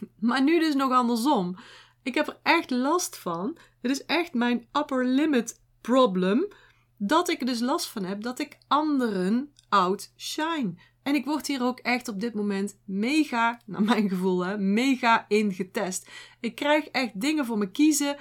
Maar 0.20 0.42
nu 0.42 0.58
dus 0.58 0.74
nog 0.74 0.92
andersom. 0.92 1.56
Ik 2.02 2.14
heb 2.14 2.26
er 2.26 2.38
echt 2.42 2.70
last 2.70 3.16
van. 3.16 3.58
Het 3.80 3.90
is 3.90 4.04
echt 4.04 4.34
mijn 4.34 4.68
upper 4.72 5.04
limit 5.06 5.60
problem. 5.80 6.48
Dat 6.96 7.28
ik 7.28 7.40
er 7.40 7.46
dus 7.46 7.60
last 7.60 7.86
van 7.86 8.04
heb 8.04 8.22
dat 8.22 8.38
ik 8.38 8.58
anderen 8.68 9.52
outshine. 9.68 10.74
En 11.02 11.14
ik 11.14 11.24
word 11.24 11.46
hier 11.46 11.62
ook 11.62 11.78
echt 11.78 12.08
op 12.08 12.20
dit 12.20 12.34
moment 12.34 12.78
mega, 12.84 13.60
naar 13.66 13.82
mijn 13.82 14.08
gevoel, 14.08 14.44
hè, 14.44 14.58
mega 14.58 15.24
in 15.28 15.52
getest. 15.52 16.10
Ik 16.40 16.54
krijg 16.54 16.84
echt 16.84 17.20
dingen 17.20 17.46
voor 17.46 17.58
me 17.58 17.70
kiezen. 17.70 18.16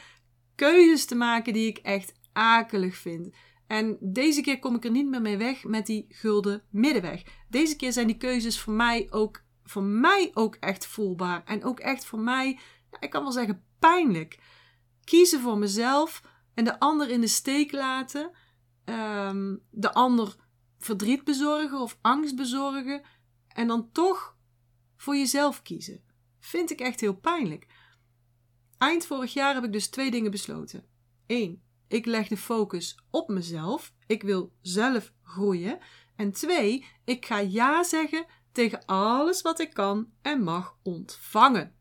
keuzes 0.55 1.05
te 1.05 1.15
maken 1.15 1.53
die 1.53 1.67
ik 1.67 1.77
echt 1.77 2.13
akelig 2.33 2.95
vind. 2.95 3.35
En 3.67 3.97
deze 3.99 4.41
keer 4.41 4.59
kom 4.59 4.75
ik 4.75 4.83
er 4.83 4.91
niet 4.91 5.07
meer 5.07 5.21
mee 5.21 5.37
weg 5.37 5.63
met 5.63 5.85
die 5.85 6.05
gulden 6.09 6.63
middenweg. 6.69 7.23
Deze 7.49 7.75
keer 7.75 7.91
zijn 7.91 8.07
die 8.07 8.17
keuzes 8.17 8.59
voor 8.59 8.73
mij 8.73 9.07
ook, 9.09 9.43
voor 9.63 9.83
mij 9.83 10.31
ook 10.33 10.55
echt 10.55 10.85
voelbaar. 10.85 11.43
En 11.45 11.63
ook 11.63 11.79
echt 11.79 12.05
voor 12.05 12.19
mij, 12.19 12.53
nou, 12.91 12.97
ik 12.99 13.09
kan 13.09 13.23
wel 13.23 13.31
zeggen, 13.31 13.63
pijnlijk. 13.79 14.39
Kiezen 15.03 15.41
voor 15.41 15.57
mezelf 15.57 16.21
en 16.53 16.63
de 16.63 16.79
ander 16.79 17.09
in 17.09 17.21
de 17.21 17.27
steek 17.27 17.71
laten. 17.71 18.31
Ehm, 18.85 19.55
de 19.71 19.93
ander 19.93 20.35
verdriet 20.77 21.23
bezorgen 21.23 21.79
of 21.79 21.97
angst 22.01 22.35
bezorgen. 22.35 23.01
En 23.47 23.67
dan 23.67 23.91
toch 23.91 24.37
voor 24.97 25.15
jezelf 25.15 25.61
kiezen. 25.61 26.03
Vind 26.39 26.71
ik 26.71 26.79
echt 26.79 26.99
heel 26.99 27.15
pijnlijk. 27.15 27.67
Eind 28.77 29.05
vorig 29.05 29.33
jaar 29.33 29.53
heb 29.53 29.63
ik 29.63 29.71
dus 29.71 29.87
twee 29.87 30.11
dingen 30.11 30.31
besloten. 30.31 30.85
Eén, 31.27 31.61
ik 31.87 32.05
leg 32.05 32.27
de 32.27 32.37
focus 32.37 32.97
op 33.09 33.29
mezelf. 33.29 33.93
Ik 34.07 34.23
wil 34.23 34.51
zelf 34.61 35.13
groeien. 35.23 35.79
En 36.15 36.31
twee, 36.31 36.85
ik 37.05 37.25
ga 37.25 37.37
ja 37.37 37.83
zeggen 37.83 38.25
tegen 38.51 38.85
alles 38.85 39.41
wat 39.41 39.59
ik 39.59 39.73
kan 39.73 40.07
en 40.21 40.43
mag 40.43 40.77
ontvangen. 40.83 41.75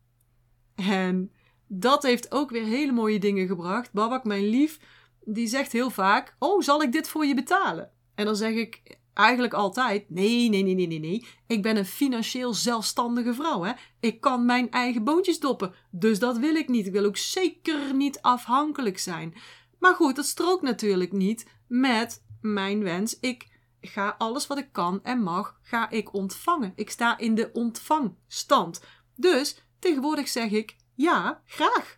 En 0.75 1.31
dat 1.67 2.03
heeft 2.03 2.31
ook 2.31 2.49
weer 2.49 2.65
hele 2.65 2.91
mooie 2.91 3.19
dingen 3.19 3.47
gebracht. 3.47 3.91
Babak, 3.93 4.23
mijn 4.23 4.49
lief, 4.49 4.79
die 5.23 5.47
zegt 5.47 5.71
heel 5.71 5.89
vaak: 5.89 6.35
Oh, 6.39 6.61
zal 6.61 6.81
ik 6.81 6.91
dit 6.91 7.07
voor 7.07 7.25
je 7.25 7.35
betalen? 7.35 7.91
En 8.15 8.25
dan 8.25 8.35
zeg 8.35 8.53
ik 8.53 8.97
eigenlijk 9.13 9.53
altijd: 9.53 10.09
Nee, 10.09 10.49
nee, 10.49 10.63
nee, 10.63 10.75
nee, 10.75 10.87
nee, 10.87 10.99
nee. 10.99 11.25
Ik 11.47 11.61
ben 11.61 11.77
een 11.77 11.85
financieel 11.85 12.53
zelfstandige 12.53 13.33
vrouw. 13.33 13.63
Hè? 13.63 13.71
Ik 13.99 14.21
kan 14.21 14.45
mijn 14.45 14.71
eigen 14.71 15.03
boontjes 15.03 15.39
doppen. 15.39 15.73
Dus 15.91 16.19
dat 16.19 16.37
wil 16.37 16.55
ik 16.55 16.67
niet. 16.67 16.85
Ik 16.85 16.91
wil 16.91 17.05
ook 17.05 17.17
zeker 17.17 17.95
niet 17.95 18.21
afhankelijk 18.21 18.99
zijn. 18.99 19.33
Maar 19.79 19.95
goed, 19.95 20.15
dat 20.15 20.25
strookt 20.25 20.61
natuurlijk 20.61 21.11
niet 21.11 21.47
met 21.67 22.23
mijn 22.41 22.83
wens. 22.83 23.19
Ik 23.19 23.47
ga 23.81 24.15
alles 24.17 24.47
wat 24.47 24.57
ik 24.57 24.71
kan 24.71 25.03
en 25.03 25.21
mag, 25.21 25.59
ga 25.61 25.89
ik 25.89 26.13
ontvangen. 26.13 26.73
Ik 26.75 26.89
sta 26.89 27.17
in 27.17 27.35
de 27.35 27.49
ontvangstand. 27.53 28.81
Dus 29.15 29.63
tegenwoordig 29.79 30.27
zeg 30.27 30.51
ik 30.51 30.75
ja, 30.93 31.41
graag. 31.45 31.97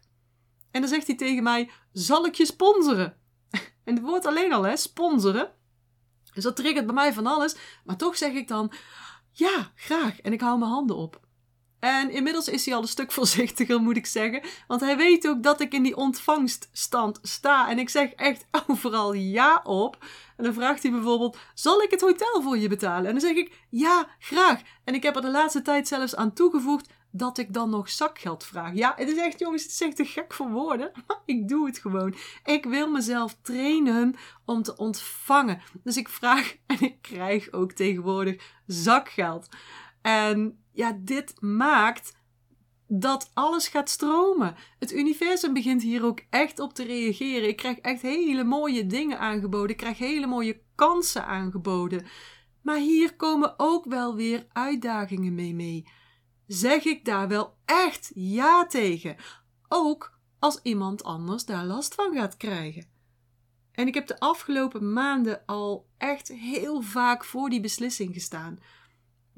En 0.71 0.81
dan 0.81 0.89
zegt 0.89 1.07
hij 1.07 1.15
tegen 1.15 1.43
mij: 1.43 1.71
Zal 1.91 2.25
ik 2.25 2.35
je 2.35 2.45
sponsoren? 2.45 3.17
En 3.83 3.95
het 3.95 4.03
woord 4.03 4.25
alleen 4.25 4.53
al, 4.53 4.63
hè, 4.63 4.77
sponsoren. 4.77 5.53
Dus 6.33 6.43
dat 6.43 6.55
triggert 6.55 6.85
bij 6.85 6.95
mij 6.95 7.13
van 7.13 7.25
alles. 7.25 7.55
Maar 7.83 7.97
toch 7.97 8.17
zeg 8.17 8.33
ik 8.33 8.47
dan: 8.47 8.71
Ja, 9.31 9.71
graag. 9.75 10.21
En 10.21 10.33
ik 10.33 10.41
hou 10.41 10.59
mijn 10.59 10.71
handen 10.71 10.95
op. 10.95 11.27
En 11.79 12.11
inmiddels 12.11 12.47
is 12.47 12.65
hij 12.65 12.75
al 12.75 12.81
een 12.81 12.87
stuk 12.87 13.11
voorzichtiger, 13.17 13.81
moet 13.81 13.97
ik 13.97 14.05
zeggen. 14.05 14.41
Want 14.67 14.81
hij 14.81 14.97
weet 14.97 15.27
ook 15.27 15.43
dat 15.43 15.61
ik 15.61 15.73
in 15.73 15.83
die 15.83 15.95
ontvangststand 15.95 17.19
sta. 17.21 17.69
En 17.69 17.79
ik 17.79 17.89
zeg 17.89 18.11
echt 18.11 18.45
overal 18.67 19.13
ja 19.13 19.61
op. 19.63 19.97
En 20.37 20.43
dan 20.43 20.53
vraagt 20.53 20.83
hij 20.83 20.91
bijvoorbeeld: 20.91 21.37
Zal 21.53 21.81
ik 21.81 21.91
het 21.91 22.01
hotel 22.01 22.41
voor 22.41 22.57
je 22.57 22.67
betalen? 22.67 23.05
En 23.05 23.11
dan 23.11 23.21
zeg 23.21 23.35
ik: 23.35 23.65
Ja, 23.69 24.07
graag. 24.19 24.61
En 24.83 24.93
ik 24.93 25.03
heb 25.03 25.15
er 25.15 25.21
de 25.21 25.31
laatste 25.31 25.61
tijd 25.61 25.87
zelfs 25.87 26.15
aan 26.15 26.33
toegevoegd 26.33 26.89
dat 27.11 27.37
ik 27.37 27.53
dan 27.53 27.69
nog 27.69 27.89
zakgeld 27.89 28.43
vraag. 28.43 28.73
Ja, 28.73 28.93
het 28.95 29.09
is 29.09 29.17
echt, 29.17 29.39
jongens, 29.39 29.63
het 29.63 29.71
is 29.71 29.81
echt 29.81 29.95
te 29.95 30.05
gek 30.05 30.33
voor 30.33 30.49
woorden. 30.49 30.91
Maar 31.07 31.21
ik 31.25 31.47
doe 31.47 31.65
het 31.65 31.77
gewoon. 31.77 32.15
Ik 32.43 32.65
wil 32.65 32.89
mezelf 32.89 33.37
trainen 33.41 34.15
om 34.45 34.63
te 34.63 34.75
ontvangen. 34.75 35.61
Dus 35.83 35.97
ik 35.97 36.09
vraag 36.09 36.55
en 36.65 36.81
ik 36.81 37.01
krijg 37.01 37.51
ook 37.51 37.71
tegenwoordig 37.71 38.53
zakgeld. 38.65 39.47
En 40.01 40.63
ja, 40.79 40.97
dit 40.99 41.41
maakt 41.41 42.17
dat 42.87 43.31
alles 43.33 43.67
gaat 43.67 43.89
stromen. 43.89 44.55
Het 44.79 44.91
universum 44.93 45.53
begint 45.53 45.81
hier 45.81 46.05
ook 46.05 46.21
echt 46.29 46.59
op 46.59 46.73
te 46.73 46.83
reageren. 46.83 47.47
Ik 47.47 47.55
krijg 47.57 47.77
echt 47.77 48.01
hele 48.01 48.43
mooie 48.43 48.85
dingen 48.85 49.19
aangeboden. 49.19 49.69
Ik 49.69 49.77
krijg 49.77 49.97
hele 49.97 50.27
mooie 50.27 50.61
kansen 50.75 51.25
aangeboden. 51.25 52.05
Maar 52.61 52.77
hier 52.77 53.15
komen 53.15 53.53
ook 53.57 53.85
wel 53.85 54.15
weer 54.15 54.47
uitdagingen 54.53 55.35
mee 55.35 55.53
mee. 55.53 55.87
Zeg 56.47 56.83
ik 56.83 57.05
daar 57.05 57.27
wel 57.27 57.57
echt 57.65 58.11
ja 58.13 58.65
tegen? 58.65 59.15
Ook 59.67 60.19
als 60.39 60.59
iemand 60.63 61.03
anders 61.03 61.45
daar 61.45 61.65
last 61.65 61.95
van 61.95 62.13
gaat 62.13 62.37
krijgen. 62.37 62.89
En 63.71 63.87
ik 63.87 63.93
heb 63.93 64.07
de 64.07 64.19
afgelopen 64.19 64.93
maanden 64.93 65.45
al 65.45 65.89
echt 65.97 66.27
heel 66.27 66.81
vaak 66.81 67.25
voor 67.25 67.49
die 67.49 67.61
beslissing 67.61 68.13
gestaan. 68.13 68.59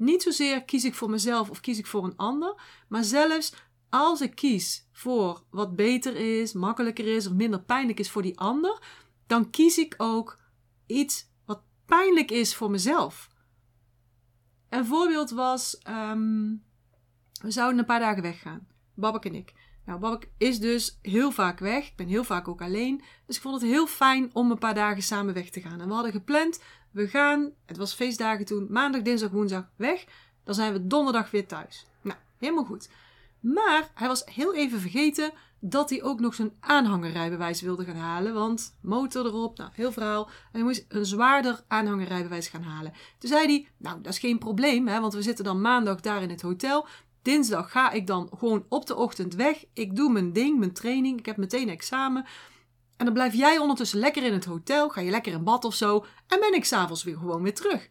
Niet 0.02 0.22
zozeer 0.22 0.64
kies 0.64 0.84
ik 0.84 0.94
voor 0.94 1.10
mezelf 1.10 1.50
of 1.50 1.60
kies 1.60 1.78
ik 1.78 1.86
voor 1.86 2.04
een 2.04 2.16
ander, 2.16 2.62
maar 2.88 3.04
zelfs 3.04 3.54
als 3.88 4.20
ik 4.20 4.34
kies 4.34 4.88
voor 4.92 5.44
wat 5.50 5.76
beter 5.76 6.16
is, 6.16 6.52
makkelijker 6.52 7.16
is 7.16 7.26
of 7.26 7.32
minder 7.32 7.62
pijnlijk 7.62 7.98
is 7.98 8.10
voor 8.10 8.22
die 8.22 8.38
ander, 8.38 8.82
dan 9.26 9.50
kies 9.50 9.78
ik 9.78 9.94
ook 9.96 10.38
iets 10.86 11.28
wat 11.44 11.62
pijnlijk 11.86 12.30
is 12.30 12.54
voor 12.54 12.70
mezelf. 12.70 13.30
Een 14.68 14.86
voorbeeld 14.86 15.30
was, 15.30 15.78
ehm, 15.78 16.54
we 17.42 17.50
zouden 17.50 17.78
een 17.78 17.84
paar 17.84 18.00
dagen 18.00 18.22
weggaan, 18.22 18.66
Babak 18.94 19.24
en 19.24 19.34
ik. 19.34 19.52
Nou, 19.84 19.98
Babak 19.98 20.28
is 20.38 20.60
dus 20.60 20.98
heel 21.02 21.30
vaak 21.30 21.58
weg. 21.58 21.86
Ik 21.86 21.96
ben 21.96 22.08
heel 22.08 22.24
vaak 22.24 22.48
ook 22.48 22.62
alleen. 22.62 23.02
Dus 23.26 23.36
ik 23.36 23.42
vond 23.42 23.60
het 23.60 23.70
heel 23.70 23.86
fijn 23.86 24.30
om 24.32 24.50
een 24.50 24.58
paar 24.58 24.74
dagen 24.74 25.02
samen 25.02 25.34
weg 25.34 25.50
te 25.50 25.60
gaan. 25.60 25.80
En 25.80 25.88
we 25.88 25.94
hadden 25.94 26.12
gepland 26.12 26.60
we 26.92 27.08
gaan, 27.08 27.50
het 27.66 27.76
was 27.76 27.94
feestdagen 27.94 28.44
toen, 28.44 28.66
maandag, 28.70 29.02
dinsdag, 29.02 29.30
woensdag 29.30 29.68
weg. 29.76 30.04
Dan 30.44 30.54
zijn 30.54 30.72
we 30.72 30.86
donderdag 30.86 31.30
weer 31.30 31.46
thuis. 31.46 31.86
Nou, 32.00 32.18
helemaal 32.38 32.64
goed. 32.64 32.88
Maar 33.40 33.90
hij 33.94 34.08
was 34.08 34.24
heel 34.24 34.54
even 34.54 34.80
vergeten 34.80 35.32
dat 35.60 35.90
hij 35.90 36.02
ook 36.02 36.20
nog 36.20 36.34
zijn 36.34 36.52
aanhangerrijbewijs 36.60 37.60
wilde 37.60 37.84
gaan 37.84 37.96
halen. 37.96 38.34
Want 38.34 38.76
motor 38.80 39.26
erop, 39.26 39.58
nou, 39.58 39.70
heel 39.72 39.92
verhaal. 39.92 40.26
En 40.26 40.32
hij 40.52 40.62
moest 40.62 40.84
een 40.88 41.06
zwaarder 41.06 41.64
aanhangerrijbewijs 41.68 42.48
gaan 42.48 42.62
halen. 42.62 42.92
Toen 43.18 43.28
zei 43.28 43.46
hij, 43.46 43.68
nou, 43.76 44.00
dat 44.02 44.12
is 44.12 44.18
geen 44.18 44.38
probleem, 44.38 44.88
hè, 44.88 45.00
want 45.00 45.12
we 45.12 45.22
zitten 45.22 45.44
dan 45.44 45.60
maandag 45.60 46.00
daar 46.00 46.22
in 46.22 46.30
het 46.30 46.42
hotel. 46.42 46.86
Dinsdag 47.22 47.70
ga 47.70 47.90
ik 47.90 48.06
dan 48.06 48.30
gewoon 48.38 48.66
op 48.68 48.86
de 48.86 48.96
ochtend 48.96 49.34
weg. 49.34 49.64
Ik 49.72 49.96
doe 49.96 50.12
mijn 50.12 50.32
ding, 50.32 50.58
mijn 50.58 50.72
training. 50.72 51.18
Ik 51.18 51.26
heb 51.26 51.36
meteen 51.36 51.68
examen. 51.68 52.26
En 52.96 53.04
dan 53.04 53.14
blijf 53.14 53.34
jij 53.34 53.58
ondertussen 53.58 53.98
lekker 53.98 54.22
in 54.22 54.32
het 54.32 54.44
hotel, 54.44 54.88
ga 54.88 55.00
je 55.00 55.10
lekker 55.10 55.32
in 55.32 55.44
bad 55.44 55.64
of 55.64 55.74
zo, 55.74 56.04
en 56.26 56.40
ben 56.40 56.54
ik 56.54 56.64
s'avonds 56.64 57.04
weer 57.04 57.16
gewoon 57.16 57.42
weer 57.42 57.54
terug. 57.54 57.90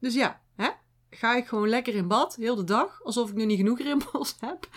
Dus 0.00 0.14
ja, 0.14 0.40
hè? 0.56 0.68
ga 1.10 1.36
ik 1.36 1.46
gewoon 1.46 1.68
lekker 1.68 1.94
in 1.94 2.08
bad, 2.08 2.36
heel 2.36 2.54
de 2.56 2.64
dag, 2.64 3.02
alsof 3.02 3.28
ik 3.30 3.34
nu 3.34 3.44
niet 3.44 3.58
genoeg 3.58 3.78
rimpels 3.78 4.36
heb. 4.40 4.68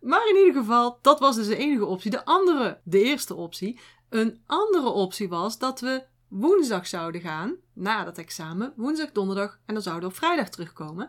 Maar 0.00 0.28
in 0.28 0.36
ieder 0.36 0.60
geval, 0.60 0.98
dat 1.02 1.20
was 1.20 1.36
dus 1.36 1.46
de 1.46 1.56
enige 1.56 1.84
optie. 1.84 2.10
De 2.10 2.24
andere, 2.24 2.80
de 2.84 3.02
eerste 3.02 3.34
optie, 3.34 3.80
een 4.08 4.42
andere 4.46 4.88
optie 4.88 5.28
was 5.28 5.58
dat 5.58 5.80
we 5.80 6.04
woensdag 6.28 6.86
zouden 6.86 7.20
gaan, 7.20 7.56
na 7.74 8.04
dat 8.04 8.18
examen, 8.18 8.72
woensdag, 8.76 9.12
donderdag, 9.12 9.60
en 9.66 9.74
dan 9.74 9.82
zouden 9.82 10.08
we 10.08 10.14
op 10.14 10.20
vrijdag 10.20 10.48
terugkomen. 10.48 11.08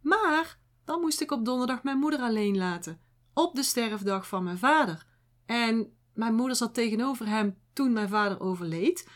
Maar 0.00 0.58
dan 0.86 1.00
moest 1.00 1.20
ik 1.20 1.30
op 1.30 1.44
donderdag 1.44 1.82
mijn 1.82 1.98
moeder 1.98 2.20
alleen 2.20 2.56
laten, 2.56 3.00
op 3.34 3.54
de 3.54 3.62
sterfdag 3.62 4.28
van 4.28 4.44
mijn 4.44 4.58
vader. 4.58 5.06
En 5.46 5.92
mijn 6.14 6.34
moeder 6.34 6.56
zat 6.56 6.74
tegenover 6.74 7.26
hem 7.28 7.56
toen 7.72 7.92
mijn 7.92 8.08
vader 8.08 8.40
overleed. 8.40 9.08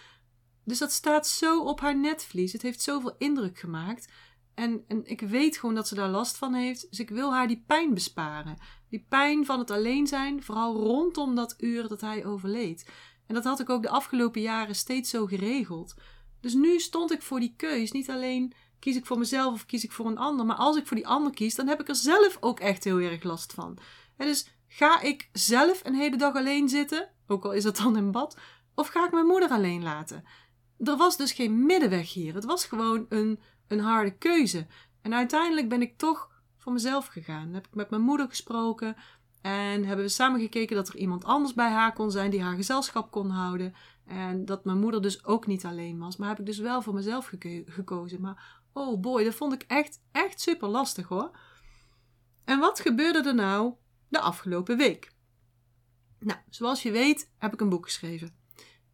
Dus 0.64 0.78
dat 0.78 0.92
staat 0.92 1.26
zo 1.26 1.62
op 1.62 1.80
haar 1.80 1.98
netvlies. 1.98 2.52
Het 2.52 2.62
heeft 2.62 2.82
zoveel 2.82 3.14
indruk 3.18 3.58
gemaakt. 3.58 4.12
En, 4.54 4.84
en 4.88 5.06
ik 5.06 5.20
weet 5.20 5.56
gewoon 5.56 5.74
dat 5.74 5.88
ze 5.88 5.94
daar 5.94 6.08
last 6.08 6.36
van 6.36 6.54
heeft. 6.54 6.86
Dus 6.90 7.00
ik 7.00 7.10
wil 7.10 7.32
haar 7.32 7.48
die 7.48 7.64
pijn 7.66 7.94
besparen. 7.94 8.58
Die 8.88 9.06
pijn 9.08 9.44
van 9.44 9.58
het 9.58 9.70
alleen 9.70 10.06
zijn, 10.06 10.42
vooral 10.42 10.74
rondom 10.74 11.34
dat 11.34 11.54
uur 11.58 11.88
dat 11.88 12.00
hij 12.00 12.24
overleed. 12.24 12.90
En 13.26 13.34
dat 13.34 13.44
had 13.44 13.60
ik 13.60 13.70
ook 13.70 13.82
de 13.82 13.88
afgelopen 13.90 14.40
jaren 14.40 14.74
steeds 14.74 15.10
zo 15.10 15.26
geregeld. 15.26 15.94
Dus 16.40 16.54
nu 16.54 16.78
stond 16.78 17.12
ik 17.12 17.22
voor 17.22 17.40
die 17.40 17.54
keus. 17.56 17.92
Niet 17.92 18.10
alleen 18.10 18.52
kies 18.80 18.96
ik 18.96 19.06
voor 19.06 19.18
mezelf 19.18 19.54
of 19.54 19.66
kies 19.66 19.84
ik 19.84 19.92
voor 19.92 20.06
een 20.06 20.18
ander. 20.18 20.46
Maar 20.46 20.56
als 20.56 20.76
ik 20.76 20.87
voor 20.87 20.96
die 20.96 21.08
ander 21.08 21.32
kies, 21.32 21.54
dan 21.54 21.66
heb 21.66 21.80
ik 21.80 21.88
er 21.88 21.96
zelf 21.96 22.37
ook 22.40 22.60
echt 22.60 22.84
heel 22.84 22.99
erg 22.99 23.22
last 23.22 23.52
van. 23.52 23.78
En 24.16 24.26
dus 24.26 24.46
Ga 24.72 25.00
ik 25.00 25.28
zelf 25.32 25.84
een 25.84 25.94
hele 25.94 26.16
dag 26.16 26.34
alleen 26.34 26.68
zitten, 26.68 27.08
ook 27.26 27.44
al 27.44 27.52
is 27.52 27.64
het 27.64 27.76
dan 27.76 27.96
in 27.96 28.10
bad, 28.10 28.37
of 28.75 28.88
ga 28.88 29.04
ik 29.04 29.12
mijn 29.12 29.26
moeder 29.26 29.49
alleen 29.49 29.82
laten? 29.82 30.25
Er 30.78 30.96
was 30.96 31.16
dus 31.16 31.32
geen 31.32 31.66
middenweg 31.66 32.12
hier. 32.12 32.34
Het 32.34 32.44
was 32.44 32.64
gewoon 32.64 33.06
een, 33.08 33.40
een 33.68 33.80
harde 33.80 34.10
keuze. 34.10 34.66
En 35.02 35.14
uiteindelijk 35.14 35.68
ben 35.68 35.82
ik 35.82 35.99
toch 35.99 36.30
voor 36.56 36.72
mezelf 36.72 37.06
gegaan. 37.06 37.54
heb 37.54 37.66
ik 37.66 37.75
met 37.75 37.90
mijn 37.90 38.02
moeder 38.02 38.28
gesproken 38.28 38.96
en 39.40 39.84
hebben 39.84 40.04
we 40.04 40.10
samen 40.10 40.40
gekeken 40.40 40.76
dat 40.76 40.88
er 40.88 40.96
iemand 40.96 41.25
anders 41.25 41.54
bij 41.54 41.70
haar 41.70 41.92
kon 41.92 42.10
zijn 42.10 42.30
die 42.30 42.42
haar 42.42 42.56
gezelschap 42.56 43.10
kon 43.10 43.30
houden. 43.30 43.75
En 44.06 44.44
dat 44.44 44.64
mijn 44.64 44.78
moeder 44.78 45.02
dus 45.02 45.25
ook 45.25 45.46
niet 45.46 45.64
alleen 45.64 45.99
was. 45.99 46.16
Maar 46.16 46.28
heb 46.28 46.38
ik 46.38 46.46
dus 46.46 46.58
wel 46.58 46.82
voor 46.82 46.94
mezelf 46.94 47.32
gekozen. 47.66 48.20
Maar 48.20 48.60
oh 48.72 49.00
boy, 49.00 49.24
dat 49.24 49.34
vond 49.34 49.52
ik 49.52 49.64
echt, 49.66 50.00
echt 50.12 50.40
super 50.40 50.68
lastig 50.68 51.08
hoor. 51.08 51.38
En 52.44 52.58
wat 52.58 52.80
gebeurde 52.80 53.28
er 53.28 53.34
nou 53.34 53.74
de 54.08 54.20
afgelopen 54.20 54.76
week. 54.76 55.12
Nou, 56.18 56.38
zoals 56.50 56.82
je 56.82 56.90
weet 56.90 57.30
heb 57.38 57.52
ik 57.52 57.60
een 57.60 57.68
boek 57.68 57.84
geschreven. 57.84 58.38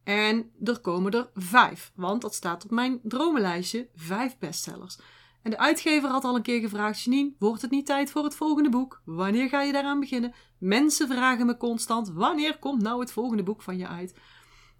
En 0.04 0.50
er 0.64 0.80
komen 0.80 1.12
er 1.12 1.30
vijf, 1.34 1.92
want 1.94 2.22
dat 2.22 2.34
staat 2.34 2.64
op 2.64 2.70
mijn 2.70 3.00
dromenlijstje, 3.02 3.88
vijf 3.94 4.38
bestsellers. 4.38 4.98
En 5.42 5.50
de 5.50 5.58
uitgever 5.58 6.08
had 6.08 6.24
al 6.24 6.36
een 6.36 6.42
keer 6.42 6.60
gevraagd: 6.60 7.02
Janine, 7.02 7.32
wordt 7.38 7.62
het 7.62 7.70
niet 7.70 7.86
tijd 7.86 8.10
voor 8.10 8.24
het 8.24 8.34
volgende 8.34 8.68
boek? 8.68 9.02
Wanneer 9.04 9.48
ga 9.48 9.62
je 9.62 9.72
daaraan 9.72 10.00
beginnen? 10.00 10.34
Mensen 10.58 11.08
vragen 11.08 11.46
me 11.46 11.56
constant: 11.56 12.08
wanneer 12.08 12.58
komt 12.58 12.82
nou 12.82 13.00
het 13.00 13.12
volgende 13.12 13.42
boek 13.42 13.62
van 13.62 13.78
je 13.78 13.86
uit? 13.86 14.14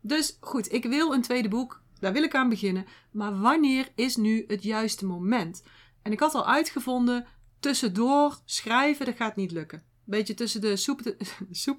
Dus 0.01 0.37
goed, 0.41 0.73
ik 0.73 0.85
wil 0.85 1.13
een 1.13 1.23
tweede 1.23 1.49
boek. 1.49 1.83
Daar 1.99 2.13
wil 2.13 2.23
ik 2.23 2.35
aan 2.35 2.49
beginnen. 2.49 2.87
Maar 3.11 3.41
wanneer 3.41 3.89
is 3.95 4.17
nu 4.17 4.45
het 4.47 4.63
juiste 4.63 5.07
moment? 5.07 5.63
En 6.03 6.13
ik 6.13 6.21
had 6.21 6.35
al 6.35 6.47
uitgevonden: 6.47 7.27
tussendoor 7.61 8.39
schrijven, 8.45 9.07
dat 9.07 9.17
gaat 9.17 9.37
niet 9.37 9.51
lukken. 9.51 9.83
Beetje 10.05 10.35
tussen 10.35 10.61
de 10.61 10.77
soep, 10.77 11.03
de, 11.03 11.17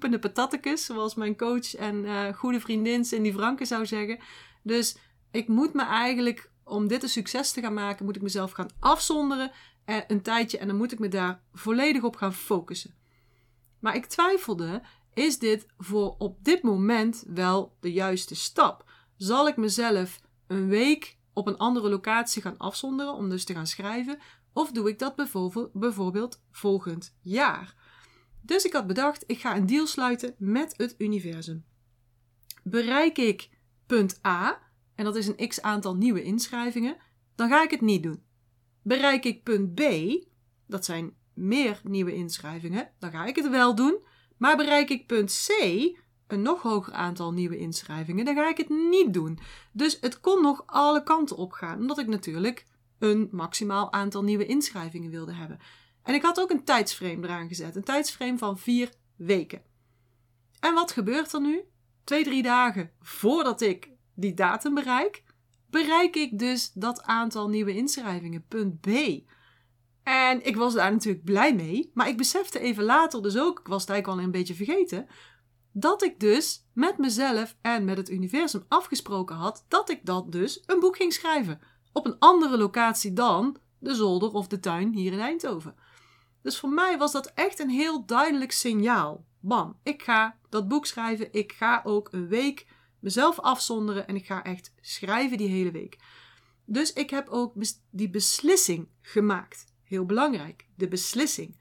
en 0.00 0.20
de 0.20 0.76
zoals 0.76 1.14
mijn 1.14 1.36
coach 1.36 1.74
en 1.74 2.04
uh, 2.04 2.32
goede 2.32 2.60
vriendin 2.60 3.04
Cindy 3.04 3.32
Franke 3.32 3.64
zou 3.64 3.86
zeggen. 3.86 4.18
Dus 4.62 4.96
ik 5.30 5.48
moet 5.48 5.74
me 5.74 5.82
eigenlijk 5.82 6.50
om 6.64 6.88
dit 6.88 7.02
een 7.02 7.08
succes 7.08 7.52
te 7.52 7.60
gaan 7.60 7.74
maken, 7.74 8.04
moet 8.04 8.16
ik 8.16 8.22
mezelf 8.22 8.50
gaan 8.50 8.70
afzonderen 8.78 9.50
eh, 9.84 9.96
een 10.06 10.22
tijdje 10.22 10.58
en 10.58 10.66
dan 10.66 10.76
moet 10.76 10.92
ik 10.92 10.98
me 10.98 11.08
daar 11.08 11.42
volledig 11.52 12.02
op 12.02 12.16
gaan 12.16 12.34
focussen. 12.34 12.94
Maar 13.78 13.94
ik 13.94 14.06
twijfelde, 14.06 14.82
is 15.14 15.38
dit 15.38 15.66
voor 15.78 16.14
op 16.18 16.44
dit 16.44 16.62
moment 16.62 17.24
wel 17.26 17.76
de 17.80 17.92
juiste 17.92 18.34
stap? 18.34 18.87
Zal 19.18 19.48
ik 19.48 19.56
mezelf 19.56 20.20
een 20.46 20.68
week 20.68 21.18
op 21.32 21.46
een 21.46 21.56
andere 21.56 21.88
locatie 21.88 22.42
gaan 22.42 22.56
afzonderen 22.56 23.14
om 23.14 23.28
dus 23.28 23.44
te 23.44 23.54
gaan 23.54 23.66
schrijven? 23.66 24.18
Of 24.52 24.72
doe 24.72 24.88
ik 24.88 24.98
dat 24.98 25.14
bijvoorbeeld 25.72 26.42
volgend 26.50 27.16
jaar? 27.20 27.74
Dus 28.40 28.64
ik 28.64 28.72
had 28.72 28.86
bedacht, 28.86 29.24
ik 29.26 29.38
ga 29.38 29.56
een 29.56 29.66
deal 29.66 29.86
sluiten 29.86 30.34
met 30.38 30.74
het 30.76 30.94
universum. 30.98 31.64
Bereik 32.62 33.18
ik 33.18 33.50
punt 33.86 34.26
A, 34.26 34.60
en 34.94 35.04
dat 35.04 35.16
is 35.16 35.26
een 35.26 35.48
x 35.48 35.62
aantal 35.62 35.96
nieuwe 35.96 36.22
inschrijvingen, 36.22 36.96
dan 37.34 37.48
ga 37.48 37.62
ik 37.62 37.70
het 37.70 37.80
niet 37.80 38.02
doen. 38.02 38.22
Bereik 38.82 39.24
ik 39.24 39.42
punt 39.42 39.74
B, 39.74 39.82
dat 40.66 40.84
zijn 40.84 41.16
meer 41.34 41.80
nieuwe 41.84 42.14
inschrijvingen, 42.14 42.90
dan 42.98 43.10
ga 43.10 43.24
ik 43.24 43.36
het 43.36 43.48
wel 43.48 43.74
doen. 43.74 43.98
Maar 44.36 44.56
bereik 44.56 44.90
ik 44.90 45.06
punt 45.06 45.46
C, 45.46 45.50
een 46.28 46.42
nog 46.42 46.62
hoger 46.62 46.92
aantal 46.92 47.32
nieuwe 47.32 47.58
inschrijvingen, 47.58 48.24
dan 48.24 48.34
ga 48.34 48.48
ik 48.48 48.56
het 48.56 48.68
niet 48.68 49.12
doen. 49.12 49.38
Dus 49.72 49.98
het 50.00 50.20
kon 50.20 50.42
nog 50.42 50.62
alle 50.66 51.02
kanten 51.02 51.36
op 51.36 51.52
gaan, 51.52 51.78
omdat 51.78 51.98
ik 51.98 52.06
natuurlijk 52.06 52.66
een 52.98 53.28
maximaal 53.30 53.92
aantal 53.92 54.22
nieuwe 54.22 54.46
inschrijvingen 54.46 55.10
wilde 55.10 55.32
hebben. 55.32 55.58
En 56.02 56.14
ik 56.14 56.22
had 56.22 56.40
ook 56.40 56.50
een 56.50 56.64
tijdsframe 56.64 57.26
eraan 57.26 57.48
gezet, 57.48 57.76
een 57.76 57.84
tijdsframe 57.84 58.38
van 58.38 58.58
vier 58.58 58.92
weken. 59.16 59.62
En 60.60 60.74
wat 60.74 60.92
gebeurt 60.92 61.32
er 61.32 61.40
nu? 61.40 61.60
Twee, 62.04 62.24
drie 62.24 62.42
dagen 62.42 62.90
voordat 63.00 63.60
ik 63.60 63.90
die 64.14 64.34
datum 64.34 64.74
bereik, 64.74 65.22
bereik 65.70 66.16
ik 66.16 66.38
dus 66.38 66.72
dat 66.72 67.02
aantal 67.02 67.48
nieuwe 67.48 67.74
inschrijvingen. 67.74 68.44
Punt 68.48 68.80
B. 68.80 68.88
En 70.02 70.46
ik 70.46 70.56
was 70.56 70.74
daar 70.74 70.92
natuurlijk 70.92 71.24
blij 71.24 71.54
mee, 71.54 71.90
maar 71.94 72.08
ik 72.08 72.16
besefte 72.16 72.58
even 72.58 72.84
later 72.84 73.22
dus 73.22 73.38
ook, 73.38 73.58
ik 73.58 73.66
was 73.66 73.80
het 73.80 73.90
eigenlijk 73.90 74.20
al 74.20 74.24
een 74.24 74.32
beetje 74.32 74.54
vergeten, 74.54 75.06
dat 75.80 76.02
ik 76.02 76.20
dus 76.20 76.64
met 76.72 76.98
mezelf 76.98 77.56
en 77.60 77.84
met 77.84 77.96
het 77.96 78.10
universum 78.10 78.64
afgesproken 78.68 79.36
had 79.36 79.64
dat 79.68 79.90
ik 79.90 80.00
dat 80.04 80.32
dus 80.32 80.62
een 80.66 80.80
boek 80.80 80.96
ging 80.96 81.12
schrijven. 81.12 81.60
Op 81.92 82.06
een 82.06 82.18
andere 82.18 82.58
locatie 82.58 83.12
dan 83.12 83.56
de 83.78 83.94
zolder 83.94 84.32
of 84.32 84.46
de 84.46 84.60
tuin 84.60 84.92
hier 84.92 85.12
in 85.12 85.20
Eindhoven. 85.20 85.74
Dus 86.42 86.58
voor 86.58 86.68
mij 86.68 86.98
was 86.98 87.12
dat 87.12 87.32
echt 87.34 87.58
een 87.58 87.70
heel 87.70 88.06
duidelijk 88.06 88.52
signaal. 88.52 89.24
Bam, 89.40 89.78
ik 89.82 90.02
ga 90.02 90.38
dat 90.48 90.68
boek 90.68 90.86
schrijven. 90.86 91.32
Ik 91.32 91.52
ga 91.52 91.80
ook 91.84 92.08
een 92.12 92.28
week 92.28 92.66
mezelf 92.98 93.40
afzonderen 93.40 94.06
en 94.06 94.16
ik 94.16 94.26
ga 94.26 94.44
echt 94.44 94.72
schrijven 94.80 95.38
die 95.38 95.48
hele 95.48 95.70
week. 95.70 95.98
Dus 96.64 96.92
ik 96.92 97.10
heb 97.10 97.28
ook 97.28 97.54
die 97.90 98.10
beslissing 98.10 98.88
gemaakt. 99.00 99.64
Heel 99.84 100.04
belangrijk, 100.06 100.66
de 100.74 100.88
beslissing. 100.88 101.58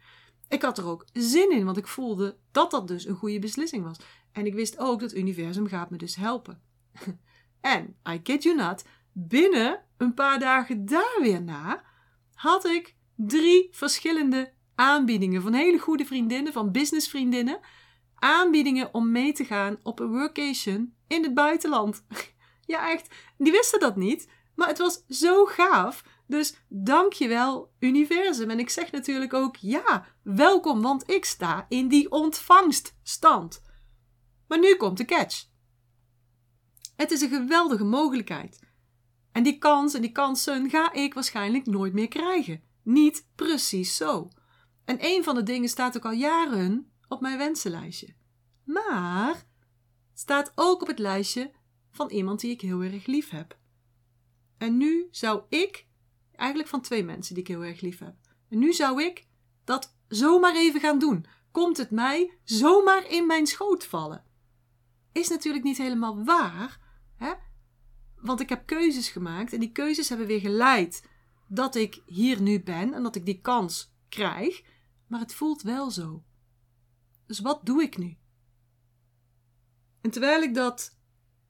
Ik 0.50 0.62
had 0.62 0.78
er 0.78 0.86
ook 0.86 1.06
zin 1.14 1.52
in, 1.52 1.66
want 1.66 1.78
ik 1.78 1.88
voelde 1.88 2.38
dat 2.52 2.72
dat 2.72 2.88
dus 2.88 3.06
een 3.06 3.16
goede 3.16 3.40
beslissing 3.40 3.84
was. 3.84 3.98
En 4.32 4.46
ik 4.46 4.54
wist 4.54 4.78
ook 4.78 5.00
dat 5.00 5.10
het 5.10 5.20
universum 5.20 5.68
gaat 5.68 5.90
me 5.90 5.98
dus 5.98 6.16
helpen. 6.16 6.62
en, 7.62 7.96
I 8.10 8.22
kid 8.22 8.44
you 8.44 8.56
not, 8.56 8.84
binnen 9.12 9.84
een 9.98 10.14
paar 10.14 10.40
dagen 10.40 10.86
daar 10.86 11.18
weer 11.22 11.42
na 11.42 11.84
had 12.34 12.66
ik 12.66 12.96
drie 13.16 13.68
verschillende 13.72 14.54
aanbiedingen 14.76 15.42
van 15.42 15.54
hele 15.54 15.80
goede 15.80 16.06
vriendinnen, 16.06 16.54
van 16.54 16.72
businessvriendinnen. 16.72 17.60
Aanbiedingen 18.16 18.94
om 18.94 19.12
mee 19.12 19.34
te 19.34 19.46
gaan 19.46 19.78
op 19.84 20.00
een 20.00 20.12
workation 20.12 20.94
in 21.08 21.24
het 21.24 21.34
buitenland. 21.34 22.06
ja, 22.66 22.92
echt. 22.92 23.16
Die 23.38 23.52
wisten 23.52 23.80
dat 23.80 23.96
niet, 23.96 24.30
maar 24.56 24.68
het 24.68 24.78
was 24.78 25.04
zo 25.08 25.46
gaaf. 25.46 26.04
Dus 26.28 26.56
dankjewel, 26.68 27.72
universum. 27.80 28.50
En 28.50 28.60
ik 28.60 28.70
zeg 28.70 28.92
natuurlijk 28.92 29.34
ook 29.34 29.56
ja, 29.56 30.06
welkom, 30.24 30.82
want 30.82 31.10
ik 31.10 31.26
sta 31.26 31.66
in 31.70 31.88
die 31.88 32.12
ontvangststand. 32.12 33.62
Maar 34.48 34.60
nu 34.60 34.76
komt 34.76 34.98
de 34.98 35.06
catch. 35.06 35.46
Het 36.96 37.12
is 37.12 37.22
een 37.22 37.30
geweldige 37.30 37.84
mogelijkheid. 37.84 38.60
En 39.32 39.44
die 39.44 39.58
kans 39.58 39.94
en 39.94 40.02
die 40.02 40.12
kansen 40.12 40.70
ga 40.70 40.94
ik 40.94 41.14
waarschijnlijk 41.14 41.66
nooit 41.66 41.94
meer 41.94 42.08
krijgen. 42.08 42.62
Niet 42.84 43.28
precies 43.36 43.96
zo. 43.96 44.30
En 44.86 44.98
een 45.00 45.24
van 45.24 45.36
de 45.36 45.44
dingen 45.44 45.70
staat 45.70 45.98
ook 45.98 46.06
al 46.06 46.12
jaren 46.12 46.92
op 47.08 47.22
mijn 47.22 47.38
wensenlijstje. 47.38 48.16
Maar 48.64 49.46
staat 50.14 50.52
ook 50.56 50.82
op 50.82 50.88
het 50.88 51.00
lijstje 51.00 51.52
van 51.92 52.10
iemand 52.10 52.40
die 52.40 52.52
ik 52.52 52.62
heel 52.62 52.82
erg 52.82 53.06
lief 53.06 53.30
heb. 53.30 53.58
En 54.58 54.78
nu 54.78 55.08
zou 55.12 55.42
ik, 55.50 55.87
eigenlijk 56.38 56.70
van 56.70 56.82
twee 56.82 57.04
mensen 57.04 57.34
die 57.34 57.44
ik 57.44 57.50
heel 57.50 57.64
erg 57.64 57.82
lief 57.82 58.00
heb, 58.00 58.16
en 58.50 58.60
nu 58.60 58.74
zou 58.74 59.04
ik 59.04 59.28
dat 59.64 59.96
zomaar 60.08 60.56
even 60.56 60.80
gaan 60.80 61.00
doen. 61.00 61.26
Komt 61.52 61.78
het 61.78 61.92
mij 61.92 62.38
zomaar 62.44 63.10
in 63.12 63.28
mijn 63.28 63.48
schoot 63.48 63.86
vallen? 63.86 64.24
Is 65.12 65.28
natuurlijk 65.28 65.64
niet 65.64 65.78
helemaal 65.78 66.24
waar, 66.24 66.80
hè? 67.16 67.34
Want 68.16 68.40
ik 68.40 68.50
heb 68.50 68.66
keuzes 68.66 69.10
gemaakt 69.10 69.54
en 69.54 69.60
die 69.60 69.72
keuzes 69.72 70.10
hebben 70.10 70.28
weer 70.28 70.40
geleid 70.40 71.08
dat 71.48 71.76
ik 71.76 72.02
hier 72.06 72.42
nu 72.42 72.64
ben 72.64 72.94
en 72.94 73.04
dat 73.04 73.16
ik 73.16 73.26
die 73.26 73.42
kans 73.42 73.94
krijg 74.10 74.62
maar 75.08 75.20
het 75.20 75.34
voelt 75.34 75.62
wel 75.62 75.92
zo. 75.92 76.24
Dus 77.26 77.40
wat 77.40 77.66
doe 77.66 77.82
ik 77.82 77.98
nu? 77.98 78.18
En 80.02 80.10
terwijl 80.10 80.42
ik 80.42 80.54
dat 80.54 80.98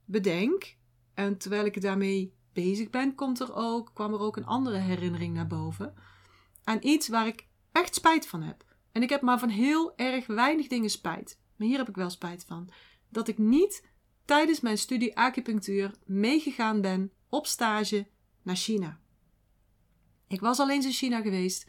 bedenk 0.05 0.75
en 1.13 1.37
terwijl 1.37 1.65
ik 1.65 1.81
daarmee 1.81 2.35
bezig 2.63 2.89
ben, 2.89 3.15
komt 3.15 3.39
er 3.39 3.53
ook, 3.53 3.91
kwam 3.93 4.13
er 4.13 4.19
ook 4.19 4.37
een 4.37 4.45
andere 4.45 4.77
herinnering 4.77 5.33
naar 5.33 5.47
boven 5.47 5.93
aan 6.63 6.77
iets 6.81 7.07
waar 7.07 7.27
ik 7.27 7.47
echt 7.71 7.95
spijt 7.95 8.27
van 8.27 8.41
heb. 8.41 8.65
En 8.91 9.01
ik 9.01 9.09
heb 9.09 9.21
maar 9.21 9.39
van 9.39 9.49
heel 9.49 9.95
erg 9.95 10.27
weinig 10.27 10.67
dingen 10.67 10.89
spijt. 10.89 11.39
Maar 11.55 11.67
hier 11.67 11.77
heb 11.77 11.89
ik 11.89 11.95
wel 11.95 12.09
spijt 12.09 12.45
van. 12.47 12.69
Dat 13.09 13.27
ik 13.27 13.37
niet 13.37 13.85
tijdens 14.25 14.59
mijn 14.59 14.77
studie 14.77 15.17
acupunctuur 15.17 15.91
meegegaan 16.05 16.81
ben 16.81 17.11
op 17.29 17.47
stage 17.47 18.07
naar 18.41 18.55
China. 18.55 18.99
Ik 20.27 20.39
was 20.39 20.59
al 20.59 20.69
eens 20.69 20.85
in 20.85 20.91
China 20.91 21.21
geweest 21.21 21.67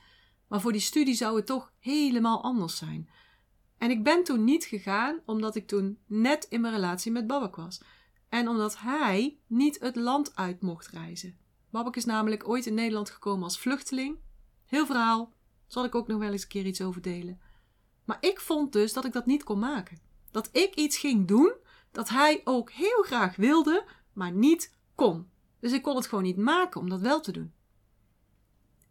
maar 0.48 0.60
voor 0.60 0.72
die 0.72 0.80
studie 0.80 1.14
zou 1.14 1.36
het 1.36 1.46
toch 1.46 1.72
helemaal 1.78 2.42
anders 2.42 2.76
zijn. 2.76 3.08
En 3.78 3.90
ik 3.90 4.02
ben 4.02 4.24
toen 4.24 4.44
niet 4.44 4.64
gegaan 4.64 5.20
omdat 5.26 5.54
ik 5.54 5.66
toen 5.66 5.98
net 6.06 6.46
in 6.48 6.60
mijn 6.60 6.74
relatie 6.74 7.12
met 7.12 7.26
Babak 7.26 7.56
was. 7.56 7.80
En 8.28 8.48
omdat 8.48 8.78
hij 8.78 9.38
niet 9.46 9.80
het 9.80 9.96
land 9.96 10.36
uit 10.36 10.62
mocht 10.62 10.86
reizen. 10.86 11.38
Babak 11.70 11.96
is 11.96 12.04
namelijk 12.04 12.48
ooit 12.48 12.66
in 12.66 12.74
Nederland 12.74 13.10
gekomen 13.10 13.44
als 13.44 13.58
vluchteling. 13.58 14.18
Heel 14.66 14.86
verhaal, 14.86 15.32
zal 15.66 15.84
ik 15.84 15.94
ook 15.94 16.06
nog 16.06 16.18
wel 16.18 16.32
eens 16.32 16.42
een 16.42 16.48
keer 16.48 16.66
iets 16.66 16.80
over 16.80 17.02
delen. 17.02 17.40
Maar 18.04 18.18
ik 18.20 18.40
vond 18.40 18.72
dus 18.72 18.92
dat 18.92 19.04
ik 19.04 19.12
dat 19.12 19.26
niet 19.26 19.44
kon 19.44 19.58
maken. 19.58 19.98
Dat 20.30 20.48
ik 20.52 20.74
iets 20.74 20.98
ging 20.98 21.26
doen 21.26 21.52
dat 21.92 22.08
hij 22.08 22.40
ook 22.44 22.70
heel 22.70 23.02
graag 23.02 23.36
wilde, 23.36 23.84
maar 24.12 24.32
niet 24.32 24.76
kon. 24.94 25.30
Dus 25.60 25.72
ik 25.72 25.82
kon 25.82 25.96
het 25.96 26.06
gewoon 26.06 26.24
niet 26.24 26.36
maken 26.36 26.80
om 26.80 26.88
dat 26.88 27.00
wel 27.00 27.20
te 27.20 27.32
doen. 27.32 27.52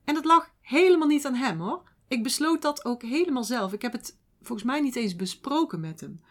En 0.04 0.13
dat 0.13 0.26
lag 0.26 0.52
helemaal 0.62 1.08
niet 1.08 1.26
aan 1.26 1.36
hem 1.36 1.60
hoor. 1.60 1.84
Ik 2.08 2.23
besloot 2.23 2.62
dat 2.62 2.86
ook 2.86 3.02
helemaal 3.02 3.43
zelf. 3.43 3.73
Ik 3.73 3.82
heb 3.82 3.91
het 3.91 4.17
volgens 4.41 4.67
mij 4.67 4.82
niet 4.82 4.95
eens 4.95 5.15
besproken 5.15 5.80
met 5.80 6.00
hem. 6.00 6.21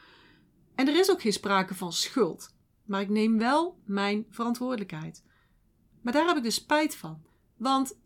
En 0.74 0.88
er 0.88 0.96
is 0.96 1.10
ook 1.10 1.20
geen 1.20 1.32
sprake 1.32 1.74
van 1.74 1.92
schuld. 1.92 2.54
Maar 2.86 3.00
ik 3.00 3.08
neem 3.08 3.38
wel 3.38 3.78
mijn 3.84 4.26
verantwoordelijkheid. 4.30 5.24
Maar 6.02 6.12
daar 6.12 6.26
heb 6.26 6.36
ik 6.36 6.42
dus 6.42 6.54
spijt 6.54 6.96
van. 6.96 7.22
Want 7.56 7.98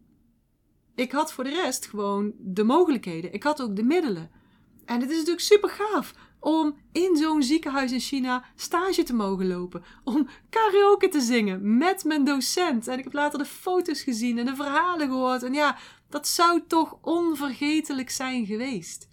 ik 0.95 1.13
had 1.13 1.33
voor 1.33 1.45
de 1.45 1.51
rest 1.51 1.87
gewoon 1.87 2.33
de 2.39 2.65
mogelijkheden. 2.65 3.33
Ik 3.33 3.43
had 3.43 3.63
ook 3.63 3.77
de 3.77 3.83
middelen. 3.83 4.31
En 4.85 5.01
het 5.01 5.11
is 5.11 5.17
natuurlijk 5.17 5.45
super 5.45 5.69
gaaf 5.69 6.15
om 6.41 6.77
in 6.93 7.17
zo'n 7.17 7.43
ziekenhuis 7.43 7.93
in 7.93 8.01
China 8.01 8.45
stage 8.55 9.03
te 9.03 9.15
mogen 9.15 9.47
lopen. 9.47 9.85
Om 10.05 10.29
karaoke 10.51 11.09
te 11.09 11.21
zingen 11.21 11.77
met 11.77 12.05
mijn 12.05 12.25
docent. 12.25 12.89
En 12.89 12.99
ik 12.99 13.05
heb 13.05 13.13
later 13.13 13.39
de 13.39 13.45
foto's 13.45 14.03
gezien 14.03 14.39
en 14.39 14.47
de 14.47 14.55
verhalen 14.55 15.09
gehoord. 15.09 15.43
En 15.43 15.53
ja, 15.53 15.79
dat 16.09 16.29
zou 16.29 16.63
toch 16.67 16.99
onvergetelijk 17.03 18.11
zijn 18.11 18.47
geweest. 18.47 19.09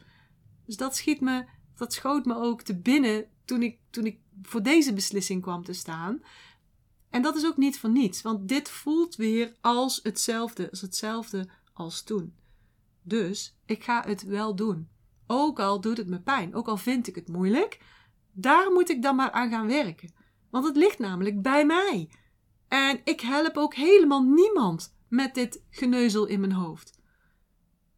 Dus 0.65 0.77
dat 0.77 0.95
schiet 0.95 1.21
me, 1.21 1.45
dat 1.75 1.93
schoot 1.93 2.25
me 2.25 2.35
ook 2.35 2.61
te 2.61 2.79
binnen 2.79 3.25
toen 3.45 3.63
ik, 3.63 3.79
toen 3.89 4.05
ik 4.05 4.19
voor 4.41 4.63
deze 4.63 4.93
beslissing 4.93 5.41
kwam 5.41 5.63
te 5.63 5.73
staan. 5.73 6.21
En 7.09 7.21
dat 7.21 7.35
is 7.35 7.45
ook 7.45 7.57
niet 7.57 7.79
voor 7.79 7.89
niets, 7.89 8.21
want 8.21 8.47
dit 8.47 8.69
voelt 8.69 9.15
weer 9.15 9.55
als 9.61 9.99
hetzelfde, 10.03 10.69
als 10.69 10.81
hetzelfde 10.81 11.49
als 11.73 12.03
toen. 12.03 12.35
Dus 13.01 13.57
ik 13.65 13.83
ga 13.83 14.03
het 14.05 14.23
wel 14.23 14.55
doen. 14.55 14.89
Ook 15.27 15.59
al 15.59 15.81
doet 15.81 15.97
het 15.97 16.07
me 16.07 16.21
pijn, 16.21 16.55
ook 16.55 16.67
al 16.67 16.77
vind 16.77 17.07
ik 17.07 17.15
het 17.15 17.27
moeilijk, 17.27 17.79
daar 18.31 18.71
moet 18.71 18.89
ik 18.89 19.01
dan 19.01 19.15
maar 19.15 19.31
aan 19.31 19.49
gaan 19.49 19.67
werken. 19.67 20.13
Want 20.49 20.65
het 20.65 20.75
ligt 20.75 20.99
namelijk 20.99 21.41
bij 21.41 21.65
mij. 21.65 22.09
En 22.67 23.01
ik 23.03 23.21
help 23.21 23.57
ook 23.57 23.75
helemaal 23.75 24.23
niemand 24.23 24.95
met 25.07 25.35
dit 25.35 25.63
geneuzel 25.69 26.25
in 26.25 26.39
mijn 26.39 26.51
hoofd. 26.51 26.99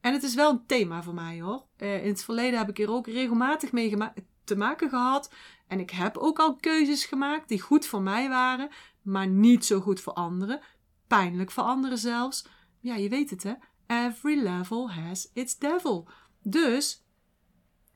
En 0.01 0.13
het 0.13 0.23
is 0.23 0.35
wel 0.35 0.51
een 0.51 0.65
thema 0.65 1.03
voor 1.03 1.13
mij 1.13 1.41
hoor. 1.41 1.65
Eh, 1.75 2.03
in 2.03 2.09
het 2.09 2.23
verleden 2.23 2.59
heb 2.59 2.69
ik 2.69 2.77
hier 2.77 2.91
ook 2.91 3.07
regelmatig 3.07 3.71
mee 3.71 3.97
te 4.43 4.55
maken 4.55 4.89
gehad. 4.89 5.33
En 5.69 5.79
ik 5.79 5.89
heb 5.89 6.17
ook 6.17 6.39
al 6.39 6.55
keuzes 6.55 7.05
gemaakt 7.05 7.47
die 7.47 7.61
goed 7.61 7.85
voor 7.85 8.01
mij 8.01 8.29
waren, 8.29 8.69
maar 9.01 9.27
niet 9.27 9.65
zo 9.65 9.79
goed 9.79 10.01
voor 10.01 10.13
anderen. 10.13 10.61
Pijnlijk 11.07 11.51
voor 11.51 11.63
anderen 11.63 11.97
zelfs. 11.97 12.47
Ja, 12.79 12.95
je 12.95 13.09
weet 13.09 13.29
het 13.29 13.43
hè. 13.43 13.53
Every 13.87 14.41
level 14.43 14.91
has 14.91 15.29
its 15.33 15.57
devil. 15.57 16.07
Dus 16.41 17.05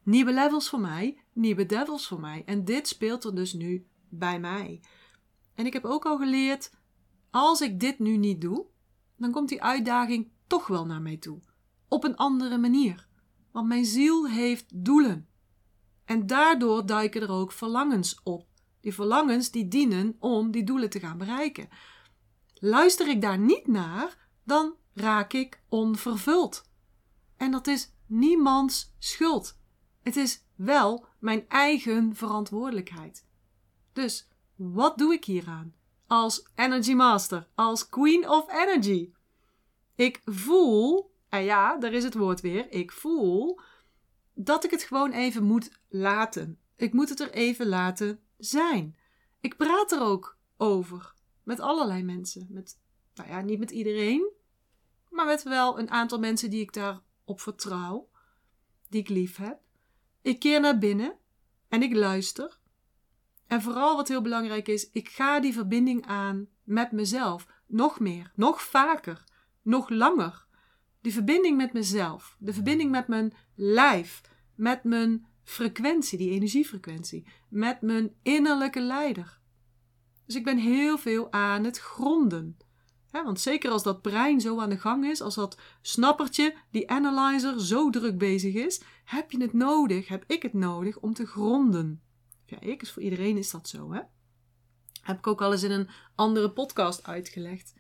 nieuwe 0.04 0.34
levels 0.34 0.70
voor 0.70 0.80
mij, 0.80 1.24
nieuwe 1.34 1.66
devils 1.66 2.08
voor 2.08 2.20
mij. 2.20 2.44
En 2.46 2.66
dit 2.66 2.88
speelt 2.88 3.24
er 3.24 3.36
dus 3.36 3.54
nu 3.54 3.88
bij 4.10 4.40
mij. 4.40 4.82
En 5.56 5.66
ik 5.66 5.74
heb 5.74 5.86
ook 5.86 6.06
al 6.06 6.18
geleerd, 6.18 6.72
als 7.32 7.62
ik 7.62 7.80
dit 7.80 8.00
nu 8.00 8.18
niet 8.18 8.42
doe, 8.42 8.66
dan 9.18 9.32
komt 9.32 9.50
die 9.50 9.64
uitdaging 9.64 10.32
toch 10.48 10.68
wel 10.68 10.86
naar 10.86 11.02
mij 11.02 11.18
toe. 11.18 11.40
Op 11.88 12.04
een 12.04 12.16
andere 12.16 12.58
manier. 12.58 13.08
Want 13.52 13.68
mijn 13.68 13.86
ziel 13.86 14.28
heeft 14.30 14.84
doelen. 14.86 15.28
En 16.06 16.28
daardoor 16.28 16.86
duiken 16.86 17.22
er 17.22 17.32
ook 17.32 17.52
verlangens 17.52 18.20
op. 18.24 18.48
Die 18.82 18.94
verlangens 18.94 19.52
die 19.52 19.68
dienen 19.68 20.16
om 20.20 20.52
die 20.52 20.64
doelen 20.64 20.90
te 20.90 21.00
gaan 21.00 21.18
bereiken. 21.18 21.70
Luister 22.54 23.08
ik 23.08 23.22
daar 23.22 23.40
niet 23.40 23.68
naar, 23.68 24.28
dan 24.44 24.74
raak 24.94 25.34
ik 25.34 25.62
onvervuld. 25.70 26.70
En 27.38 27.52
dat 27.52 27.68
is 27.68 27.92
niemands 28.06 28.94
schuld. 29.00 29.58
Het 30.02 30.16
is 30.16 30.44
wel 30.56 31.06
mijn 31.20 31.50
eigen 31.50 32.16
verantwoordelijkheid. 32.16 33.26
Dus 33.94 34.28
wat 34.56 34.98
doe 34.98 35.14
ik 35.14 35.26
hieraan? 35.26 35.74
Als 36.08 36.48
Energy 36.56 36.94
Master, 36.94 37.48
als 37.56 37.90
Queen 37.90 38.30
of 38.30 38.52
Energy. 38.52 39.12
Ik 39.96 40.22
voel, 40.26 41.12
en 41.30 41.44
ja, 41.44 41.78
daar 41.78 41.94
is 41.94 42.04
het 42.04 42.14
woord 42.14 42.42
weer, 42.42 42.72
ik 42.72 42.92
voel 42.92 43.60
dat 44.34 44.64
ik 44.64 44.72
het 44.72 44.84
gewoon 44.84 45.12
even 45.12 45.44
moet 45.44 45.72
laten. 45.88 46.60
Ik 46.76 46.94
moet 46.94 47.10
het 47.10 47.20
er 47.20 47.32
even 47.32 47.68
laten 47.68 48.20
zijn. 48.38 48.98
Ik 49.40 49.58
praat 49.58 49.92
er 49.92 50.02
ook 50.02 50.38
over 50.58 51.14
met 51.44 51.60
allerlei 51.60 52.04
mensen. 52.04 52.48
Met, 52.50 52.80
nou 53.14 53.30
ja, 53.30 53.42
niet 53.42 53.60
met 53.60 53.72
iedereen, 53.72 54.32
maar 55.10 55.26
met 55.26 55.44
wel 55.44 55.80
een 55.80 55.92
aantal 55.92 56.20
mensen 56.20 56.50
die 56.50 56.62
ik 56.62 56.74
daarop 56.74 57.42
vertrouw, 57.42 58.10
die 58.90 59.02
ik 59.02 59.10
lief 59.10 59.38
heb. 59.38 59.60
Ik 60.22 60.40
keer 60.40 60.60
naar 60.60 60.78
binnen 60.78 61.18
en 61.68 61.82
ik 61.82 61.94
luister. 61.94 62.60
En 63.48 63.62
vooral 63.62 63.96
wat 63.96 64.08
heel 64.08 64.22
belangrijk 64.22 64.68
is, 64.68 64.90
ik 64.90 65.10
ga 65.10 65.40
die 65.40 65.54
verbinding 65.54 66.06
aan 66.06 66.48
met 66.64 66.92
mezelf. 66.92 67.48
Nog 67.66 68.00
meer, 68.00 68.32
nog 68.36 68.62
vaker, 68.62 69.24
nog 69.62 69.90
langer. 69.90 70.46
Die 71.04 71.14
verbinding 71.14 71.58
met 71.58 71.74
mezelf, 71.74 72.36
de 72.40 72.54
verbinding 72.54 72.92
met 72.92 73.08
mijn 73.08 73.34
lijf, 73.56 74.22
met 74.56 74.84
mijn 74.84 75.26
frequentie, 75.44 76.18
die 76.18 76.32
energiefrequentie, 76.32 77.28
met 77.50 77.82
mijn 77.82 78.16
innerlijke 78.22 78.80
leider. 78.80 79.40
Dus 80.26 80.36
ik 80.36 80.44
ben 80.44 80.58
heel 80.58 80.98
veel 80.98 81.32
aan 81.32 81.64
het 81.64 81.80
gronden. 81.80 82.58
want 83.12 83.40
zeker 83.40 83.72
als 83.72 83.84
dat 83.84 84.02
brein 84.02 84.42
zo 84.42 84.60
aan 84.60 84.70
de 84.70 84.80
gang 84.80 85.06
is, 85.06 85.22
als 85.22 85.36
dat 85.36 85.58
snappertje, 85.82 86.56
die 86.72 86.90
analyzer, 86.90 87.62
zo 87.62 87.90
druk 87.90 88.18
bezig 88.18 88.54
is, 88.54 88.82
heb 89.06 89.32
je 89.32 89.42
het 89.42 89.54
nodig, 89.54 90.08
heb 90.08 90.24
ik 90.28 90.42
het 90.42 90.54
nodig 90.54 91.00
om 91.00 91.14
te 91.14 91.26
gronden. 91.26 92.02
Ja, 92.46 92.60
ik, 92.60 92.82
is 92.82 92.92
voor 92.92 93.02
iedereen 93.02 93.38
is 93.38 93.52
dat 93.52 93.70
zo, 93.70 93.94
hè? 93.94 94.02
Heb 95.02 95.18
ik 95.18 95.28
ook 95.28 95.42
al 95.42 95.52
eens 95.52 95.64
in 95.64 95.72
een 95.72 95.90
andere 96.16 96.52
podcast 96.52 97.04
uitgelegd. 97.04 97.74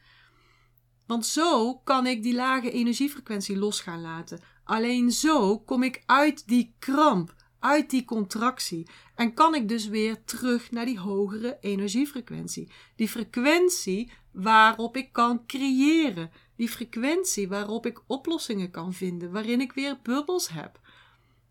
Want 1.05 1.25
zo 1.25 1.75
kan 1.75 2.07
ik 2.07 2.23
die 2.23 2.35
lage 2.35 2.71
energiefrequentie 2.71 3.57
los 3.57 3.79
gaan 3.79 4.01
laten. 4.01 4.41
Alleen 4.63 5.11
zo 5.11 5.59
kom 5.59 5.83
ik 5.83 6.03
uit 6.05 6.47
die 6.47 6.75
kramp, 6.79 7.35
uit 7.59 7.89
die 7.89 8.05
contractie. 8.05 8.87
En 9.15 9.33
kan 9.33 9.55
ik 9.55 9.67
dus 9.67 9.87
weer 9.87 10.23
terug 10.23 10.71
naar 10.71 10.85
die 10.85 10.99
hogere 10.99 11.57
energiefrequentie. 11.61 12.71
Die 12.95 13.09
frequentie 13.09 14.11
waarop 14.31 14.97
ik 14.97 15.11
kan 15.11 15.45
creëren. 15.45 16.31
Die 16.55 16.69
frequentie 16.69 17.47
waarop 17.47 17.85
ik 17.85 18.01
oplossingen 18.07 18.71
kan 18.71 18.93
vinden, 18.93 19.31
waarin 19.31 19.61
ik 19.61 19.73
weer 19.73 19.99
bubbels 20.03 20.49
heb. 20.49 20.79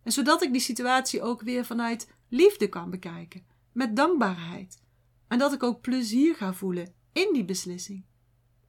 En 0.03 0.13
zodat 0.13 0.43
ik 0.43 0.53
die 0.53 0.61
situatie 0.61 1.23
ook 1.23 1.43
weer 1.43 1.65
vanuit 1.65 2.09
liefde 2.29 2.69
kan 2.69 2.91
bekijken, 2.91 3.45
met 3.73 3.97
dankbaarheid. 3.97 4.83
En 5.29 5.39
dat 5.39 5.53
ik 5.53 5.63
ook 5.63 5.81
plezier 5.81 6.35
ga 6.35 6.55
voelen 6.55 6.95
in 7.13 7.31
die 7.33 7.45
beslissing. 7.45 8.05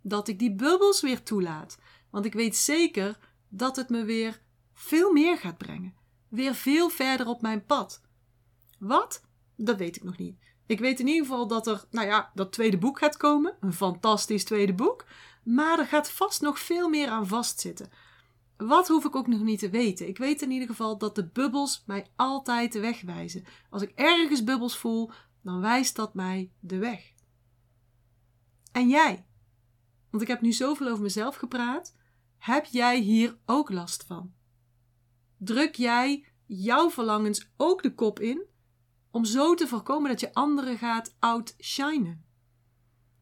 Dat 0.03 0.27
ik 0.27 0.39
die 0.39 0.55
bubbels 0.55 1.01
weer 1.01 1.23
toelaat, 1.23 1.77
want 2.09 2.25
ik 2.25 2.33
weet 2.33 2.55
zeker 2.55 3.17
dat 3.49 3.75
het 3.75 3.89
me 3.89 4.03
weer 4.03 4.41
veel 4.73 5.11
meer 5.11 5.37
gaat 5.37 5.57
brengen. 5.57 5.93
Weer 6.27 6.55
veel 6.55 6.89
verder 6.89 7.27
op 7.27 7.41
mijn 7.41 7.65
pad. 7.65 8.01
Wat? 8.79 9.23
Dat 9.55 9.77
weet 9.77 9.95
ik 9.95 10.03
nog 10.03 10.17
niet. 10.17 10.37
Ik 10.65 10.79
weet 10.79 10.99
in 10.99 11.07
ieder 11.07 11.25
geval 11.25 11.47
dat 11.47 11.67
er, 11.67 11.85
nou 11.89 12.07
ja, 12.07 12.31
dat 12.33 12.51
tweede 12.51 12.77
boek 12.77 12.99
gaat 12.99 13.17
komen. 13.17 13.57
Een 13.59 13.73
fantastisch 13.73 14.43
tweede 14.43 14.73
boek. 14.73 15.05
Maar 15.43 15.79
er 15.79 15.85
gaat 15.85 16.11
vast 16.11 16.41
nog 16.41 16.59
veel 16.59 16.89
meer 16.89 17.07
aan 17.07 17.27
vastzitten. 17.27 17.89
Wat 18.57 18.87
hoef 18.87 19.05
ik 19.05 19.15
ook 19.15 19.27
nog 19.27 19.41
niet 19.41 19.59
te 19.59 19.69
weten. 19.69 20.07
Ik 20.07 20.17
weet 20.17 20.41
in 20.41 20.51
ieder 20.51 20.67
geval 20.67 20.97
dat 20.97 21.15
de 21.15 21.27
bubbels 21.27 21.83
mij 21.85 22.07
altijd 22.15 22.71
de 22.71 22.79
weg 22.79 23.01
wijzen. 23.01 23.45
Als 23.69 23.81
ik 23.81 23.91
ergens 23.95 24.43
bubbels 24.43 24.77
voel, 24.77 25.11
dan 25.41 25.61
wijst 25.61 25.95
dat 25.95 26.13
mij 26.13 26.51
de 26.59 26.77
weg. 26.77 27.11
En 28.71 28.89
jij? 28.89 29.25
Want 30.13 30.25
ik 30.25 30.31
heb 30.31 30.41
nu 30.41 30.51
zoveel 30.51 30.87
over 30.87 31.03
mezelf 31.03 31.35
gepraat. 31.35 31.95
Heb 32.37 32.65
jij 32.65 32.99
hier 32.99 33.37
ook 33.45 33.69
last 33.69 34.03
van? 34.03 34.33
Druk 35.37 35.75
jij 35.75 36.25
jouw 36.45 36.89
verlangens 36.89 37.51
ook 37.57 37.83
de 37.83 37.93
kop 37.93 38.19
in 38.19 38.45
om 39.11 39.25
zo 39.25 39.53
te 39.53 39.67
voorkomen 39.67 40.09
dat 40.09 40.19
je 40.19 40.33
anderen 40.33 40.77
gaat 40.77 41.15
outshinen? 41.19 42.25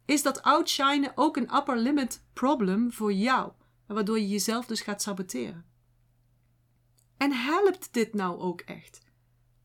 Is 0.06 0.24
dat 0.24 0.42
outshinen 0.42 1.12
ook 1.16 1.38
een 1.38 1.56
upper 1.56 1.78
limit 1.78 2.26
problem 2.34 2.92
voor 2.92 3.14
jou? 3.14 3.52
waardoor 3.88 4.20
je 4.20 4.28
jezelf 4.28 4.66
dus 4.66 4.82
gaat 4.82 5.02
saboteren. 5.02 5.66
En 7.18 7.32
helpt 7.32 7.94
dit 7.94 8.14
nou 8.14 8.40
ook 8.40 8.62
echt? 8.62 9.02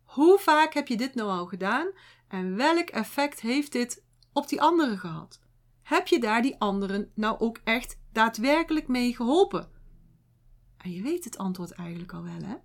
Hoe 0.04 0.38
vaak 0.38 0.74
heb 0.74 0.88
je 0.88 0.96
dit 0.96 1.14
nou 1.14 1.30
al 1.30 1.46
gedaan 1.46 1.92
en 2.28 2.56
welk 2.56 2.88
effect 2.88 3.40
heeft 3.40 3.72
dit 3.72 4.04
op 4.32 4.48
die 4.48 4.60
anderen 4.60 4.98
gehad? 4.98 5.40
Heb 5.86 6.06
je 6.06 6.20
daar 6.20 6.42
die 6.42 6.60
anderen 6.60 7.10
nou 7.14 7.38
ook 7.38 7.60
echt 7.64 8.00
daadwerkelijk 8.12 8.88
mee 8.88 9.14
geholpen? 9.14 9.70
En 10.76 10.90
je 10.90 11.02
weet 11.02 11.24
het 11.24 11.38
antwoord 11.38 11.70
eigenlijk 11.70 12.12
al 12.12 12.22
wel, 12.22 12.42
hè? 12.42 12.56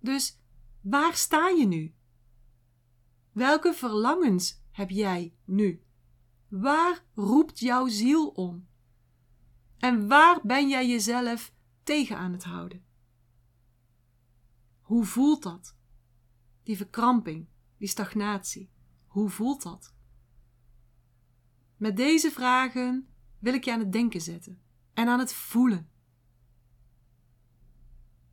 Dus 0.00 0.38
waar 0.80 1.14
sta 1.14 1.48
je 1.48 1.66
nu? 1.66 1.94
Welke 3.32 3.74
verlangens 3.74 4.62
heb 4.70 4.90
jij 4.90 5.36
nu? 5.44 5.82
Waar 6.48 7.04
roept 7.14 7.58
jouw 7.58 7.88
ziel 7.88 8.28
om? 8.28 8.68
En 9.78 10.08
waar 10.08 10.40
ben 10.42 10.68
jij 10.68 10.88
jezelf 10.88 11.52
tegen 11.82 12.16
aan 12.16 12.32
het 12.32 12.44
houden? 12.44 12.84
Hoe 14.80 15.04
voelt 15.04 15.42
dat? 15.42 15.76
Die 16.62 16.76
verkramping, 16.76 17.48
die 17.76 17.88
stagnatie. 17.88 18.70
Hoe 19.06 19.28
voelt 19.28 19.62
dat? 19.62 19.96
Met 21.78 21.96
deze 21.96 22.30
vragen 22.30 23.08
wil 23.38 23.54
ik 23.54 23.64
je 23.64 23.72
aan 23.72 23.78
het 23.78 23.92
denken 23.92 24.20
zetten 24.20 24.60
en 24.94 25.08
aan 25.08 25.18
het 25.18 25.32
voelen. 25.32 25.88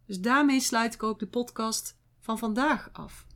Dus 0.06 0.20
daarmee 0.20 0.60
sluit 0.60 0.94
ik 0.94 1.04
ook 1.04 1.20
de 1.20 1.28
podcast 1.28 2.00
van 2.20 2.38
vandaag 2.38 2.90
af. 2.94 3.28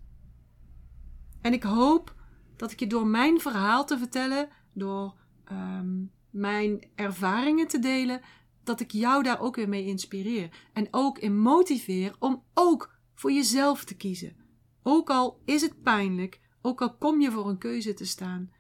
En 1.42 1.54
ik 1.54 1.64
hoop 1.64 2.16
dat 2.56 2.72
ik 2.72 2.80
je 2.80 2.88
door 2.88 3.08
mijn 3.08 3.40
verhaal 3.40 3.86
te 3.86 3.98
vertellen, 3.98 4.50
door 4.74 5.16
um, 5.52 6.12
mijn 6.30 6.90
ervaringen 6.96 7.68
te 7.68 7.80
delen, 7.80 8.22
dat 8.64 8.80
ik 8.80 8.92
jou 8.92 9.24
daar 9.24 9.40
ook 9.40 9.56
weer 9.56 9.70
mee 9.70 9.86
inspireer. 9.86 10.68
En 10.74 10.88
ook 10.92 11.18
in 11.18 11.40
motiveer 11.40 12.16
om 12.20 12.44
ook 12.54 13.00
voor 13.14 13.32
jezelf 13.32 13.84
te 13.84 13.96
kiezen. 13.96 14.36
Ook 14.84 15.10
al 15.10 15.42
is 15.46 15.62
het 15.62 15.84
pijnlijk, 15.84 16.40
ook 16.62 16.82
al 16.82 16.98
kom 16.98 17.22
je 17.22 17.32
voor 17.32 17.50
een 17.50 17.58
keuze 17.58 17.94
te 17.94 18.06
staan. 18.06 18.52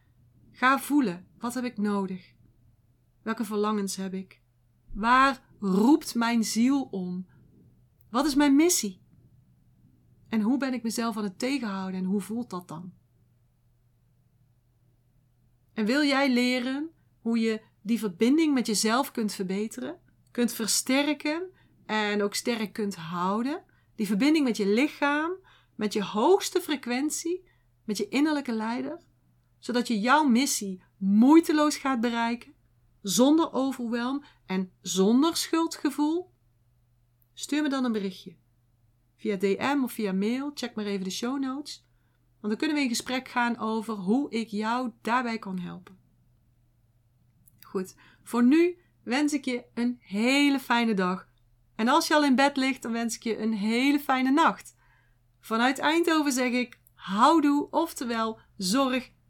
Ga 0.59 0.79
voelen, 0.79 1.27
wat 1.37 1.53
heb 1.53 1.63
ik 1.63 1.77
nodig? 1.77 2.33
Welke 3.21 3.45
verlangens 3.45 3.95
heb 3.95 4.13
ik? 4.13 4.41
Waar 4.93 5.43
roept 5.59 6.15
mijn 6.15 6.43
ziel 6.43 6.81
om? 6.81 7.27
Wat 8.09 8.25
is 8.25 8.35
mijn 8.35 8.55
missie? 8.55 9.01
En 10.29 10.41
hoe 10.41 10.57
ben 10.57 10.73
ik 10.73 10.83
mezelf 10.83 11.17
aan 11.17 11.23
het 11.23 11.39
tegenhouden 11.39 11.99
en 11.99 12.05
hoe 12.05 12.21
voelt 12.21 12.49
dat 12.49 12.67
dan? 12.67 12.93
En 15.73 15.85
wil 15.85 16.03
jij 16.03 16.33
leren 16.33 16.89
hoe 17.21 17.39
je 17.39 17.61
die 17.81 17.99
verbinding 17.99 18.53
met 18.53 18.67
jezelf 18.67 19.11
kunt 19.11 19.33
verbeteren, 19.33 19.99
kunt 20.31 20.53
versterken 20.53 21.49
en 21.85 22.21
ook 22.21 22.35
sterk 22.35 22.73
kunt 22.73 22.95
houden? 22.95 23.63
Die 23.95 24.07
verbinding 24.07 24.45
met 24.45 24.57
je 24.57 24.67
lichaam, 24.67 25.31
met 25.75 25.93
je 25.93 26.03
hoogste 26.03 26.61
frequentie, 26.61 27.49
met 27.83 27.97
je 27.97 28.07
innerlijke 28.07 28.53
leider, 28.53 29.07
zodat 29.59 29.87
je 29.87 29.99
jouw 29.99 30.23
missie 30.23 30.83
moeiteloos 30.97 31.77
gaat 31.77 32.01
bereiken, 32.01 32.53
zonder 33.01 33.53
overwelm 33.53 34.23
en 34.45 34.71
zonder 34.81 35.35
schuldgevoel? 35.35 36.31
Stuur 37.33 37.61
me 37.61 37.69
dan 37.69 37.85
een 37.85 37.91
berichtje. 37.91 38.35
Via 39.15 39.35
DM 39.35 39.79
of 39.83 39.91
via 39.91 40.11
mail, 40.11 40.51
check 40.53 40.75
maar 40.75 40.85
even 40.85 41.03
de 41.03 41.09
show 41.09 41.39
notes. 41.39 41.87
Want 42.39 42.53
dan 42.53 42.57
kunnen 42.57 42.75
we 42.75 42.83
in 42.83 42.89
gesprek 42.89 43.27
gaan 43.27 43.57
over 43.57 43.93
hoe 43.93 44.31
ik 44.31 44.47
jou 44.47 44.91
daarbij 45.01 45.39
kan 45.39 45.59
helpen. 45.59 45.97
Goed, 47.61 47.95
voor 48.23 48.43
nu 48.43 48.77
wens 49.03 49.33
ik 49.33 49.45
je 49.45 49.65
een 49.73 49.97
hele 49.99 50.59
fijne 50.59 50.93
dag. 50.93 51.27
En 51.75 51.87
als 51.87 52.07
je 52.07 52.13
al 52.13 52.23
in 52.23 52.35
bed 52.35 52.57
ligt, 52.57 52.81
dan 52.81 52.91
wens 52.91 53.15
ik 53.15 53.23
je 53.23 53.37
een 53.37 53.53
hele 53.53 53.99
fijne 53.99 54.31
nacht. 54.31 54.75
Vanuit 55.39 55.79
Eindhoven 55.79 56.31
zeg 56.31 56.51
ik 56.51 56.79
houdoe, 56.93 57.67
oftewel 57.69 58.39
zorg 58.57 59.11